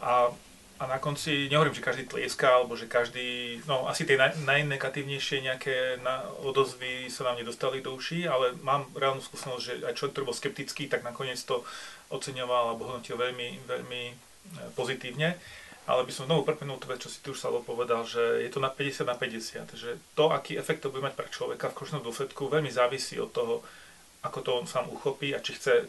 a, 0.02 0.34
a 0.82 0.84
na 0.90 0.98
konci, 0.98 1.46
nehovorím, 1.46 1.78
že 1.78 1.86
každý 1.86 2.04
tlieska, 2.10 2.50
alebo 2.50 2.74
že 2.74 2.90
každý, 2.90 3.62
no 3.70 3.86
asi 3.86 4.02
tie 4.02 4.18
naj, 4.18 4.34
najnegatívnejšie 4.42 5.46
nejaké 5.46 6.02
na, 6.02 6.26
odozvy 6.42 7.06
sa 7.06 7.30
nám 7.30 7.38
nedostali 7.38 7.78
do 7.78 7.94
uší, 7.94 8.26
ale 8.26 8.58
mám 8.66 8.90
reálnu 8.98 9.22
skúsenosť, 9.22 9.62
že 9.62 9.74
aj 9.86 9.94
človek, 9.94 10.12
ktorý 10.18 10.24
bol 10.26 10.36
skeptický, 10.36 10.90
tak 10.90 11.06
nakoniec 11.06 11.38
to 11.46 11.62
oceňoval 12.10 12.74
alebo 12.74 12.90
hodnotil 12.90 13.14
veľmi, 13.14 13.62
veľmi 13.70 14.02
e, 14.10 14.14
pozitívne 14.74 15.38
ale 15.84 16.08
by 16.08 16.12
som 16.12 16.24
znovu 16.24 16.48
prepenul 16.48 16.80
to 16.80 16.88
vec, 16.88 17.04
čo 17.04 17.12
si 17.12 17.20
tu 17.20 17.36
už 17.36 17.40
Salo 17.40 17.60
povedal, 17.60 18.08
že 18.08 18.40
je 18.40 18.48
to 18.48 18.60
na 18.60 18.72
50 18.72 19.04
na 19.04 19.16
50, 19.16 19.68
že 19.76 20.00
to, 20.16 20.32
aký 20.32 20.56
efekt 20.56 20.80
to 20.80 20.88
bude 20.88 21.04
mať 21.04 21.12
pre 21.12 21.28
človeka 21.28 21.68
v 21.68 21.76
končnom 21.76 22.00
dôsledku, 22.00 22.48
veľmi 22.48 22.72
závisí 22.72 23.20
od 23.20 23.28
toho, 23.28 23.60
ako 24.24 24.38
to 24.40 24.50
on 24.56 24.66
sám 24.66 24.88
uchopí 24.88 25.36
a 25.36 25.44
či 25.44 25.52
chce 25.60 25.84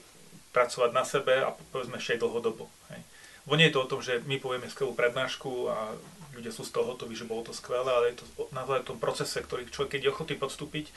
pracovať 0.51 0.91
na 0.91 1.07
sebe 1.07 1.39
a 1.39 1.55
povedzme 1.71 1.95
ešte 1.95 2.19
aj 2.19 2.23
dlhodobo. 2.27 2.67
Hej. 2.91 3.01
Bo 3.47 3.55
nie 3.55 3.71
je 3.71 3.75
to 3.75 3.83
o 3.87 3.91
tom, 3.91 4.01
že 4.03 4.19
my 4.27 4.35
povieme 4.39 4.67
skvelú 4.67 4.91
prednášku 4.91 5.71
a 5.71 5.95
ľudia 6.35 6.51
sú 6.51 6.67
z 6.67 6.75
toho 6.75 6.91
hotoví, 6.91 7.15
že 7.15 7.27
bolo 7.27 7.47
to 7.47 7.55
skvelé, 7.55 7.87
ale 7.87 8.11
je 8.11 8.19
to 8.19 8.25
naozaj 8.51 8.83
v 8.83 8.89
tom 8.91 8.99
procese, 8.99 9.39
ktorý 9.39 9.71
človek, 9.71 9.95
keď 9.95 10.01
je 10.03 10.11
ochotný 10.11 10.35
podstúpiť, 10.35 10.91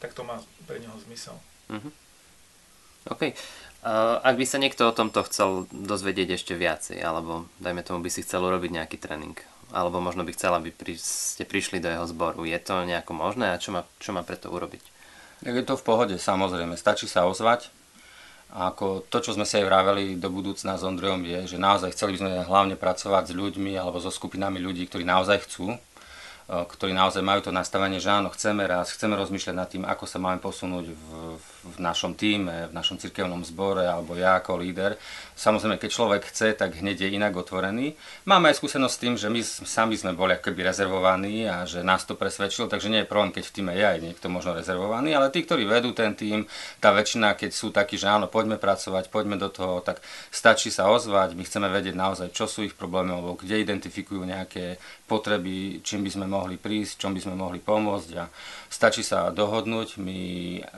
tak 0.00 0.12
to 0.12 0.28
má 0.28 0.40
pre 0.68 0.76
neho 0.76 0.92
zmysel. 1.08 1.40
Mm-hmm. 1.72 1.92
OK. 3.16 3.22
Uh, 3.82 4.22
ak 4.22 4.38
by 4.38 4.46
sa 4.46 4.62
niekto 4.62 4.86
o 4.86 4.94
tomto 4.94 5.26
chcel 5.26 5.66
dozvedieť 5.74 6.38
ešte 6.38 6.54
viacej, 6.54 7.02
alebo 7.02 7.50
dajme 7.58 7.82
tomu 7.82 7.98
by 8.06 8.14
si 8.14 8.22
chcel 8.22 8.46
urobiť 8.46 8.70
nejaký 8.78 8.94
tréning, 8.94 9.34
alebo 9.74 9.98
možno 9.98 10.22
by 10.22 10.30
chcel, 10.38 10.54
aby 10.54 10.70
pri, 10.70 10.94
ste 10.94 11.42
prišli 11.42 11.82
do 11.82 11.90
jeho 11.90 12.06
zboru, 12.06 12.46
je 12.46 12.54
to 12.62 12.86
nejako 12.86 13.10
možné 13.10 13.50
a 13.50 13.58
čo 13.58 13.74
má, 13.74 13.82
čo 13.98 14.14
má 14.14 14.22
preto 14.22 14.54
urobiť? 14.54 14.82
Je 15.42 15.66
to 15.66 15.74
v 15.74 15.82
pohode, 15.82 16.14
samozrejme. 16.14 16.78
Stačí 16.78 17.10
sa 17.10 17.26
ozvať. 17.26 17.74
A 18.54 18.70
ako 18.70 19.02
to, 19.10 19.18
čo 19.18 19.34
sme 19.34 19.42
si 19.42 19.58
aj 19.58 19.66
vraveli 19.66 20.14
do 20.14 20.30
budúcna 20.30 20.78
s 20.78 20.86
Ondrejom, 20.86 21.24
je, 21.26 21.56
že 21.56 21.58
naozaj 21.58 21.96
chceli 21.98 22.14
by 22.14 22.18
sme 22.20 22.32
hlavne 22.46 22.76
pracovať 22.78 23.32
s 23.32 23.34
ľuďmi 23.34 23.74
alebo 23.74 23.98
so 23.98 24.12
skupinami 24.12 24.62
ľudí, 24.62 24.86
ktorí 24.86 25.02
naozaj 25.02 25.42
chcú 25.48 25.74
ktorí 26.50 26.90
naozaj 26.90 27.22
majú 27.22 27.40
to 27.46 27.52
nastavenie, 27.54 28.02
že 28.02 28.10
áno, 28.10 28.28
chceme 28.34 28.66
raz, 28.66 28.90
chceme 28.92 29.14
rozmýšľať 29.14 29.54
nad 29.54 29.68
tým, 29.70 29.84
ako 29.86 30.04
sa 30.04 30.18
máme 30.18 30.42
posunúť 30.42 30.90
v, 30.90 31.04
v 31.62 31.76
našom 31.78 32.18
týme, 32.18 32.68
v 32.68 32.74
našom 32.74 32.98
cirkevnom 32.98 33.46
zbore, 33.46 33.86
alebo 33.86 34.18
ja 34.18 34.36
ako 34.42 34.58
líder. 34.58 34.98
Samozrejme, 35.38 35.78
keď 35.78 35.90
človek 35.90 36.22
chce, 36.28 36.52
tak 36.58 36.76
hneď 36.76 37.06
je 37.06 37.14
inak 37.14 37.32
otvorený. 37.32 37.94
Máme 38.26 38.50
aj 38.50 38.58
skúsenosť 38.58 38.94
s 38.94 39.02
tým, 39.02 39.14
že 39.14 39.30
my 39.30 39.40
sami 39.42 39.94
sme 39.94 40.12
boli 40.12 40.34
akoby 40.34 40.60
rezervovaní 40.66 41.46
a 41.46 41.64
že 41.64 41.86
nás 41.86 42.02
to 42.04 42.18
presvedčilo, 42.18 42.66
takže 42.66 42.90
nie 42.90 43.02
je 43.02 43.10
problém, 43.10 43.32
keď 43.32 43.44
v 43.48 43.54
týme 43.54 43.72
je 43.72 43.86
aj 43.86 43.98
niekto 44.02 44.26
možno 44.26 44.52
rezervovaný, 44.58 45.14
ale 45.14 45.30
tí, 45.30 45.46
ktorí 45.46 45.64
vedú 45.64 45.94
ten 45.94 46.12
tým, 46.12 46.44
tá 46.82 46.92
väčšina, 46.92 47.38
keď 47.38 47.50
sú 47.54 47.70
takí, 47.72 47.96
že 47.96 48.10
áno, 48.10 48.26
poďme 48.28 48.58
pracovať, 48.58 49.08
poďme 49.08 49.38
do 49.38 49.48
toho, 49.48 49.80
tak 49.80 50.02
stačí 50.28 50.68
sa 50.68 50.90
ozvať, 50.90 51.38
my 51.38 51.42
chceme 51.46 51.70
vedieť 51.70 51.94
naozaj, 51.96 52.28
čo 52.34 52.44
sú 52.44 52.66
ich 52.66 52.76
problémy, 52.76 53.14
alebo 53.14 53.38
kde 53.38 53.62
identifikujú 53.62 54.22
nejaké 54.26 54.76
potreby, 55.12 55.84
čím 55.84 56.08
by 56.08 56.10
sme 56.16 56.24
mohli 56.24 56.56
prísť, 56.56 57.04
čom 57.04 57.12
by 57.12 57.20
sme 57.20 57.36
mohli 57.36 57.60
pomôcť 57.60 58.10
a 58.16 58.32
stačí 58.72 59.04
sa 59.04 59.28
dohodnúť, 59.28 60.00
my 60.00 60.20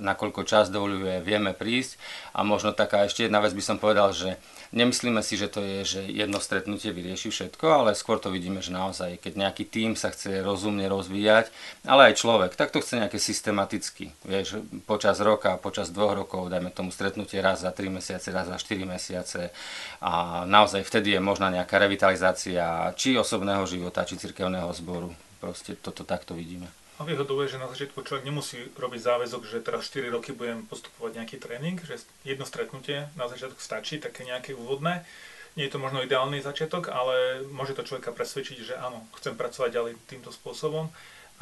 nakoľko 0.02 0.42
čas 0.42 0.74
dovoluje, 0.74 1.22
vieme 1.22 1.54
prísť. 1.54 1.94
A 2.34 2.42
možno 2.42 2.74
taká 2.74 3.06
ešte 3.06 3.30
jedna 3.30 3.38
vec 3.38 3.54
by 3.54 3.62
som 3.62 3.78
povedal, 3.78 4.10
že 4.10 4.42
Nemyslíme 4.74 5.22
si, 5.22 5.38
že 5.38 5.46
to 5.46 5.62
je, 5.62 5.86
že 5.86 6.00
jedno 6.10 6.42
stretnutie 6.42 6.90
vyrieši 6.90 7.30
všetko, 7.30 7.62
ale 7.62 7.90
skôr 7.94 8.18
to 8.18 8.34
vidíme, 8.34 8.58
že 8.58 8.74
naozaj, 8.74 9.22
keď 9.22 9.32
nejaký 9.38 9.70
tým 9.70 9.94
sa 9.94 10.10
chce 10.10 10.42
rozumne 10.42 10.82
rozvíjať, 10.90 11.54
ale 11.86 12.10
aj 12.10 12.18
človek, 12.18 12.58
tak 12.58 12.74
to 12.74 12.82
chce 12.82 12.98
nejaké 12.98 13.22
systematicky. 13.22 14.10
Vieš, 14.26 14.66
počas 14.82 15.22
roka, 15.22 15.54
počas 15.62 15.94
dvoch 15.94 16.18
rokov, 16.18 16.50
dajme 16.50 16.74
tomu 16.74 16.90
stretnutie 16.90 17.38
raz 17.38 17.62
za 17.62 17.70
3 17.70 17.86
mesiace, 17.86 18.34
raz 18.34 18.50
za 18.50 18.58
4 18.58 18.82
mesiace 18.82 19.54
a 20.02 20.42
naozaj 20.42 20.82
vtedy 20.82 21.14
je 21.14 21.20
možná 21.22 21.54
nejaká 21.54 21.78
revitalizácia 21.78 22.90
či 22.98 23.14
osobného 23.14 23.62
života, 23.70 24.02
či 24.02 24.18
cirkevného 24.18 24.74
zboru. 24.74 25.14
Proste 25.38 25.78
toto 25.78 26.02
takto 26.02 26.34
vidíme. 26.34 26.66
A 26.94 27.02
výhodou 27.02 27.42
je, 27.42 27.58
že 27.58 27.62
na 27.62 27.66
začiatku 27.66 28.06
človek 28.06 28.22
nemusí 28.22 28.70
robiť 28.78 29.00
záväzok, 29.02 29.42
že 29.50 29.66
teraz 29.66 29.90
4 29.90 30.14
roky 30.14 30.30
budem 30.30 30.62
postupovať 30.62 31.18
nejaký 31.18 31.36
tréning, 31.42 31.82
že 31.82 31.98
jedno 32.22 32.46
stretnutie 32.46 33.10
na 33.18 33.26
začiatok 33.26 33.58
stačí, 33.58 33.98
také 33.98 34.22
nejaké 34.22 34.54
úvodné. 34.54 35.02
Nie 35.58 35.66
je 35.66 35.74
to 35.74 35.82
možno 35.82 36.06
ideálny 36.06 36.38
začiatok, 36.38 36.94
ale 36.94 37.42
môže 37.50 37.74
to 37.74 37.86
človeka 37.86 38.14
presvedčiť, 38.14 38.58
že 38.62 38.74
áno, 38.78 39.06
chcem 39.18 39.34
pracovať 39.34 39.70
ďalej 39.74 39.92
týmto 40.06 40.30
spôsobom. 40.30 40.90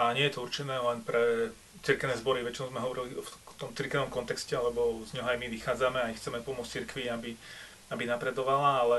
A 0.00 0.16
nie 0.16 0.24
je 0.24 0.40
to 0.40 0.44
určené 0.44 0.72
len 0.72 1.04
pre 1.04 1.52
cirkevné 1.84 2.16
zbory, 2.16 2.40
väčšinou 2.40 2.72
sme 2.72 2.80
hovorili 2.80 3.12
v 3.12 3.28
tom 3.60 3.76
cirkevnom 3.76 4.08
kontexte, 4.08 4.56
lebo 4.56 5.04
z 5.04 5.20
neho 5.20 5.28
aj 5.28 5.36
my 5.36 5.52
vychádzame 5.52 6.00
a 6.00 6.16
chceme 6.16 6.40
pomôcť 6.40 6.72
cirkvi, 6.80 7.12
aby, 7.12 7.36
aby 7.92 8.02
napredovala, 8.08 8.88
ale 8.88 8.96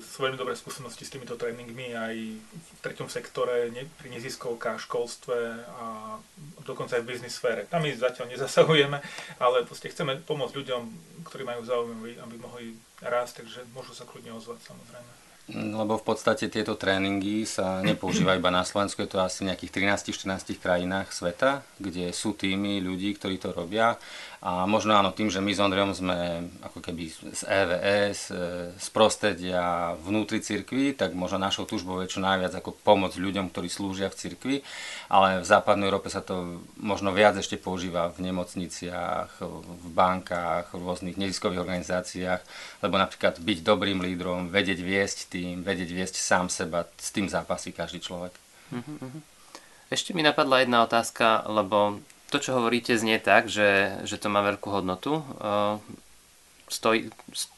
sú 0.00 0.24
veľmi 0.24 0.40
dobré 0.40 0.56
skúsenosti 0.56 1.04
s 1.04 1.12
týmito 1.12 1.36
tréningmi 1.36 1.92
aj 1.92 2.14
v 2.40 2.78
treťom 2.80 3.12
sektore, 3.12 3.68
ne, 3.68 3.84
pri 4.00 4.08
neziskovkách, 4.16 4.80
školstve 4.88 5.36
a 5.68 6.16
dokonca 6.64 6.96
aj 6.96 7.04
v 7.04 7.10
biznis 7.12 7.36
sfére. 7.36 7.68
Tam 7.68 7.84
my 7.84 7.92
zatiaľ 7.92 8.32
nezasahujeme, 8.32 8.98
ale 9.36 9.68
proste 9.68 9.92
chceme 9.92 10.16
pomôcť 10.24 10.56
ľuďom, 10.56 10.82
ktorí 11.28 11.44
majú 11.44 11.60
záujem, 11.68 12.16
aby 12.24 12.36
mohli 12.40 12.72
rásť, 13.04 13.44
takže 13.44 13.68
môžu 13.76 13.92
sa 13.92 14.08
kľudne 14.08 14.32
ozvať 14.32 14.64
samozrejme. 14.64 15.12
Lebo 15.50 15.98
v 15.98 16.04
podstate 16.06 16.46
tieto 16.46 16.78
tréningy 16.78 17.42
sa 17.42 17.82
nepoužívajú 17.82 18.38
iba 18.38 18.54
na 18.54 18.62
Slovensku, 18.62 19.02
je 19.02 19.10
to 19.10 19.18
asi 19.18 19.42
v 19.42 19.50
nejakých 19.50 19.98
13-14 19.98 20.62
krajinách 20.62 21.10
sveta, 21.10 21.66
kde 21.82 22.14
sú 22.14 22.38
týmy 22.38 22.78
ľudí, 22.78 23.18
ktorí 23.18 23.42
to 23.42 23.50
robia 23.50 23.98
a 24.40 24.64
možno 24.64 24.96
áno, 24.96 25.12
tým, 25.12 25.28
že 25.28 25.36
my 25.36 25.52
s 25.52 25.60
Ondrejom 25.60 25.92
sme 25.92 26.48
ako 26.64 26.80
keby 26.80 27.12
z 27.12 27.44
EVS, 27.44 28.32
e, 28.32 28.72
z 28.72 28.88
prostredia 28.88 29.92
vnútri 30.00 30.40
cirkvi, 30.40 30.96
tak 30.96 31.12
možno 31.12 31.36
našou 31.36 31.68
túžbou 31.68 32.00
je 32.00 32.08
čo 32.08 32.24
najviac 32.24 32.56
ako 32.56 32.72
pomôcť 32.80 33.20
ľuďom, 33.20 33.52
ktorí 33.52 33.68
slúžia 33.68 34.08
v 34.08 34.16
cirkvi, 34.16 34.56
ale 35.12 35.44
v 35.44 35.46
západnej 35.46 35.92
Európe 35.92 36.08
sa 36.08 36.24
to 36.24 36.64
možno 36.80 37.12
viac 37.12 37.36
ešte 37.36 37.60
používa 37.60 38.08
v 38.08 38.32
nemocniciach, 38.32 39.44
v 39.44 39.86
bankách, 39.92 40.72
v 40.72 40.82
rôznych 40.88 41.20
neziskových 41.20 41.60
organizáciách, 41.60 42.40
lebo 42.80 42.96
napríklad 42.96 43.44
byť 43.44 43.58
dobrým 43.60 44.00
lídrom, 44.00 44.48
vedieť 44.48 44.80
viesť 44.80 45.36
tým, 45.36 45.60
vedieť 45.60 45.92
viesť 45.92 46.16
sám 46.16 46.48
seba, 46.48 46.88
s 46.96 47.12
tým 47.12 47.28
zápasí 47.28 47.76
každý 47.76 48.00
človek. 48.00 48.32
Mhm, 48.72 48.94
mhm. 49.04 49.20
Ešte 49.92 50.16
mi 50.16 50.24
napadla 50.24 50.64
jedna 50.64 50.86
otázka, 50.86 51.44
lebo 51.50 52.00
to, 52.30 52.38
čo 52.38 52.56
hovoríte, 52.56 52.94
znie 52.94 53.18
tak, 53.18 53.50
že, 53.50 54.00
že 54.06 54.16
to 54.16 54.30
má 54.30 54.40
veľkú 54.46 54.70
hodnotu. 54.70 55.20
Stojí, 56.70 57.10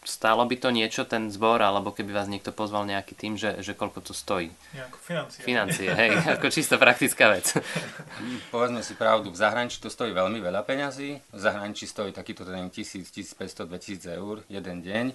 stálo 0.02 0.42
by 0.48 0.56
to 0.56 0.68
niečo, 0.72 1.04
ten 1.04 1.28
zbor, 1.28 1.60
alebo 1.60 1.92
keby 1.92 2.10
vás 2.10 2.26
niekto 2.26 2.50
pozval 2.50 2.88
nejaký 2.88 3.14
tým, 3.14 3.36
že, 3.36 3.60
že 3.60 3.76
koľko 3.76 4.00
to 4.00 4.12
stojí? 4.16 4.48
Nejako 4.72 4.98
financie. 4.98 5.40
Financie, 5.44 5.88
hej, 5.92 6.10
ako 6.40 6.48
čisto 6.48 6.80
praktická 6.80 7.30
vec. 7.30 7.52
Povedzme 8.54 8.80
si 8.80 8.96
pravdu, 8.96 9.28
v 9.28 9.38
zahraničí 9.38 9.78
to 9.78 9.92
stojí 9.92 10.10
veľmi 10.16 10.40
veľa 10.40 10.64
peňazí, 10.64 11.20
v 11.20 11.40
zahraničí 11.40 11.84
stojí 11.84 12.10
takýto 12.10 12.48
tréning 12.48 12.72
1000, 12.72 13.06
1500, 13.36 13.68
2000 13.68 14.18
eur 14.18 14.42
jeden 14.48 14.80
deň 14.80 15.06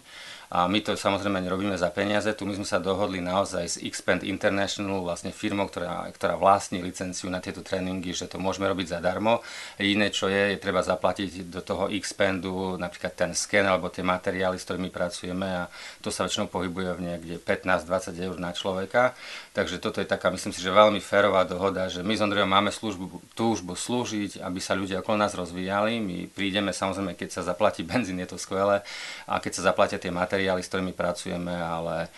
a 0.48 0.64
my 0.64 0.80
to 0.80 0.96
samozrejme 0.96 1.44
nerobíme 1.44 1.76
za 1.76 1.92
peniaze, 1.92 2.32
tu 2.32 2.48
my 2.48 2.56
sme 2.56 2.64
sa 2.64 2.80
dohodli 2.80 3.20
naozaj 3.20 3.66
s 3.68 3.76
Xpand 3.84 4.24
International, 4.24 5.04
vlastne 5.04 5.36
firmou, 5.36 5.68
ktorá, 5.68 6.08
ktorá 6.16 6.40
vlastní 6.40 6.80
licenciu 6.80 7.28
na 7.28 7.44
tieto 7.44 7.60
tréningy, 7.60 8.16
že 8.16 8.32
to 8.32 8.40
môžeme 8.40 8.64
robiť 8.72 8.96
zadarmo. 8.96 9.44
Iné, 9.76 10.08
čo 10.08 10.32
je, 10.32 10.56
je 10.56 10.64
treba 10.64 10.80
zaplatiť 10.80 11.52
do 11.52 11.60
toho 11.60 11.92
Xpandu 11.92 12.80
napríklad 12.80 13.12
ten 13.12 13.32
sken 13.36 13.68
alebo 13.68 13.87
tie 13.90 14.06
materiály, 14.06 14.60
s 14.60 14.66
ktorými 14.68 14.90
pracujeme 14.94 15.46
a 15.46 15.64
to 16.00 16.14
sa 16.14 16.26
väčšinou 16.26 16.48
pohybuje 16.48 16.90
v 16.98 17.04
niekde 17.04 17.36
15-20 17.42 18.18
eur 18.18 18.36
na 18.38 18.52
človeka. 18.52 19.18
Takže 19.54 19.82
toto 19.82 20.00
je 20.00 20.08
taká, 20.08 20.30
myslím 20.30 20.54
si, 20.54 20.62
že 20.62 20.70
veľmi 20.70 21.02
férová 21.02 21.44
dohoda, 21.44 21.90
že 21.90 22.06
my 22.06 22.14
s 22.14 22.22
Ondrejom 22.22 22.50
máme 22.50 22.70
službu, 22.70 23.34
túžbu 23.34 23.74
slúžiť, 23.74 24.44
aby 24.44 24.60
sa 24.62 24.78
ľudia 24.78 25.02
okolo 25.02 25.18
nás 25.18 25.34
rozvíjali. 25.34 25.98
My 25.98 26.30
prídeme, 26.30 26.72
samozrejme, 26.72 27.18
keď 27.18 27.30
sa 27.40 27.42
zaplatí 27.48 27.82
benzín, 27.90 28.22
je 28.22 28.30
to 28.30 28.38
skvelé, 28.38 28.86
a 29.26 29.40
keď 29.42 29.52
sa 29.58 29.74
zaplatia 29.74 29.98
tie 29.98 30.14
materiály, 30.14 30.62
s 30.62 30.70
ktorými 30.70 30.94
pracujeme, 30.94 31.54
ale 31.54 32.12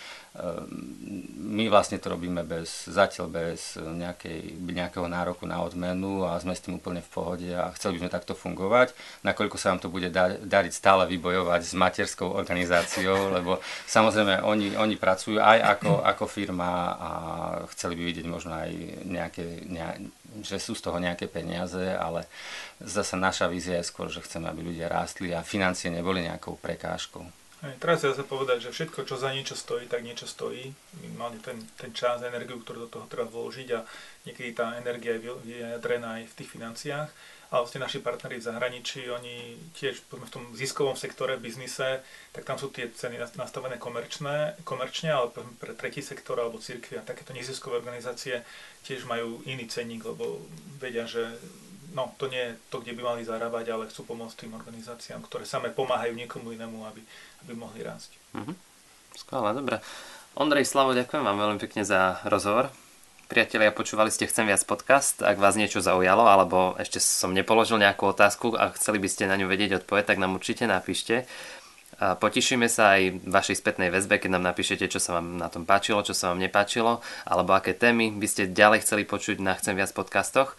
my 1.49 1.65
vlastne 1.73 1.97
to 1.97 2.13
robíme 2.13 2.45
bez, 2.45 2.85
zatiaľ 2.85 3.33
bez 3.33 3.81
nejakej, 3.81 4.61
nejakého 4.61 5.09
nároku 5.09 5.49
na 5.49 5.57
odmenu 5.65 6.21
a 6.21 6.37
sme 6.37 6.53
s 6.53 6.61
tým 6.61 6.77
úplne 6.77 7.01
v 7.01 7.09
pohode 7.09 7.49
a 7.49 7.73
chceli 7.73 7.97
by 7.97 8.05
sme 8.05 8.11
takto 8.13 8.33
fungovať. 8.37 8.93
Nakoľko 9.25 9.57
sa 9.57 9.73
vám 9.73 9.81
to 9.81 9.89
bude 9.89 10.13
dariť 10.45 10.73
stále 10.73 11.09
vybojovať 11.09 11.61
s 11.65 11.73
materskou 11.73 12.29
organizáciou, 12.29 13.27
lebo 13.41 13.57
samozrejme 13.89 14.45
oni, 14.45 14.77
oni 14.77 14.95
pracujú 15.01 15.41
aj 15.41 15.81
ako, 15.81 16.05
ako 16.05 16.23
firma 16.29 16.93
a 16.93 17.09
chceli 17.73 17.97
by 17.97 18.03
vidieť 18.05 18.27
možno 18.29 18.53
aj 18.53 18.69
nejaké, 19.09 19.65
ne, 19.65 20.13
že 20.45 20.61
sú 20.61 20.77
z 20.77 20.85
toho 20.85 21.01
nejaké 21.01 21.25
peniaze, 21.25 21.81
ale 21.97 22.29
zase 22.77 23.17
naša 23.17 23.49
vízia 23.49 23.81
je 23.81 23.89
skôr, 23.89 24.13
že 24.13 24.21
chceme, 24.21 24.45
aby 24.45 24.61
ľudia 24.61 24.93
rástli 24.93 25.33
a 25.33 25.41
financie 25.41 25.89
neboli 25.89 26.21
nejakou 26.21 26.53
prekážkou. 26.61 27.39
Aj, 27.59 27.75
teraz 27.75 28.07
sa 28.07 28.23
povedať, 28.23 28.67
že 28.67 28.71
všetko, 28.71 29.03
čo 29.03 29.19
za 29.19 29.35
niečo 29.35 29.51
stojí, 29.51 29.83
tak 29.91 29.99
niečo 29.99 30.23
stojí. 30.23 30.71
Minimálne 31.03 31.43
ten, 31.43 31.59
ten 31.75 31.91
čas, 31.91 32.23
energiu, 32.23 32.63
ktorú 32.63 32.87
do 32.87 32.89
toho 32.91 33.05
treba 33.11 33.27
vložiť 33.27 33.67
a 33.75 33.83
niekedy 34.23 34.55
tá 34.55 34.79
energia 34.79 35.19
je 35.19 35.27
vyjadrená 35.43 36.23
aj 36.23 36.31
v 36.31 36.37
tých 36.39 36.49
financiách. 36.55 37.11
A 37.49 37.59
vlastne 37.59 37.83
naši 37.83 37.99
partneri 37.99 38.39
v 38.39 38.47
zahraničí, 38.47 39.09
oni 39.11 39.59
tiež 39.75 40.05
v 40.07 40.31
tom 40.31 40.53
ziskovom 40.55 40.95
sektore, 40.95 41.35
v 41.35 41.49
biznise, 41.49 42.05
tak 42.31 42.45
tam 42.45 42.61
sú 42.61 42.71
tie 42.71 42.87
ceny 42.93 43.17
nastavené 43.17 43.75
komerčné, 43.81 44.55
komerčne, 44.63 45.11
ale 45.11 45.33
pre 45.33 45.73
tretí 45.73 45.99
sektor 45.99 46.37
alebo 46.39 46.61
církvy 46.61 47.01
a 47.01 47.03
takéto 47.03 47.33
neziskové 47.33 47.81
organizácie 47.81 48.45
tiež 48.85 49.09
majú 49.09 49.41
iný 49.49 49.65
cenník, 49.65 50.05
lebo 50.05 50.45
vedia, 50.77 51.09
že 51.09 51.25
no, 51.93 52.13
to 52.17 52.27
nie 52.27 52.39
je 52.39 52.51
to, 52.69 52.81
kde 52.81 52.93
by 52.97 53.01
mali 53.15 53.21
zarábať, 53.25 53.65
ale 53.71 53.89
chcú 53.89 54.05
pomôcť 54.05 54.45
tým 54.45 54.53
organizáciám, 54.55 55.25
ktoré 55.25 55.43
same 55.45 55.73
pomáhajú 55.73 56.13
niekomu 56.13 56.53
inému, 56.53 56.85
aby, 56.89 57.01
aby 57.45 57.53
mohli 57.53 57.81
rásť. 57.81 58.15
Mm-hmm. 58.35 58.55
Skvelé, 59.17 59.49
dobre. 59.55 59.77
Ondrej 60.37 60.69
Slavo, 60.69 60.93
ďakujem 60.93 61.25
vám 61.25 61.37
veľmi 61.37 61.59
pekne 61.59 61.83
za 61.83 62.21
rozhovor. 62.23 62.69
Priatelia, 63.29 63.69
počúvali 63.69 64.09
ste 64.09 64.25
Chcem 64.25 64.49
viac 64.49 64.65
podcast. 64.65 65.21
Ak 65.21 65.37
vás 65.37 65.53
niečo 65.53 65.85
zaujalo, 65.85 66.25
alebo 66.25 66.73
ešte 66.81 66.97
som 66.97 67.29
nepoložil 67.29 67.77
nejakú 67.77 68.09
otázku 68.09 68.57
a 68.57 68.73
chceli 68.73 68.97
by 68.97 69.05
ste 69.05 69.29
na 69.29 69.37
ňu 69.37 69.45
vedieť 69.45 69.85
odpoveď, 69.85 70.09
tak 70.09 70.17
nám 70.17 70.33
určite 70.33 70.65
napíšte. 70.65 71.29
A 71.99 72.17
potešíme 72.17 72.65
sa 72.65 72.97
aj 72.97 73.21
vašej 73.29 73.59
spätnej 73.59 73.93
väzbe, 73.93 74.17
keď 74.17 74.33
nám 74.33 74.49
napíšete, 74.49 74.89
čo 74.89 74.97
sa 74.97 75.19
vám 75.19 75.37
na 75.37 75.45
tom 75.51 75.67
páčilo, 75.67 76.01
čo 76.01 76.17
sa 76.17 76.33
vám 76.33 76.41
nepáčilo, 76.41 77.05
alebo 77.27 77.53
aké 77.53 77.77
témy 77.77 78.15
by 78.17 78.25
ste 78.25 78.49
ďalej 78.49 78.87
chceli 78.87 79.03
počuť 79.05 79.37
na 79.43 79.53
Chcem 79.59 79.77
viac 79.77 79.93
podcastoch. 79.93 80.57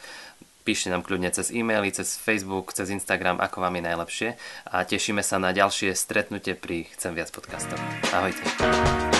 Píšte 0.70 0.86
nám 0.86 1.02
kľudne 1.02 1.34
cez 1.34 1.50
e-maily, 1.50 1.90
cez 1.90 2.14
Facebook, 2.14 2.70
cez 2.70 2.94
Instagram, 2.94 3.42
ako 3.42 3.58
vám 3.58 3.74
je 3.74 3.82
najlepšie. 3.90 4.28
A 4.70 4.86
tešíme 4.86 5.18
sa 5.18 5.42
na 5.42 5.50
ďalšie 5.50 5.98
stretnutie 5.98 6.54
pri 6.54 6.86
Chcem 6.94 7.10
viac 7.10 7.34
podcastov. 7.34 7.74
Ahojte. 8.14 9.18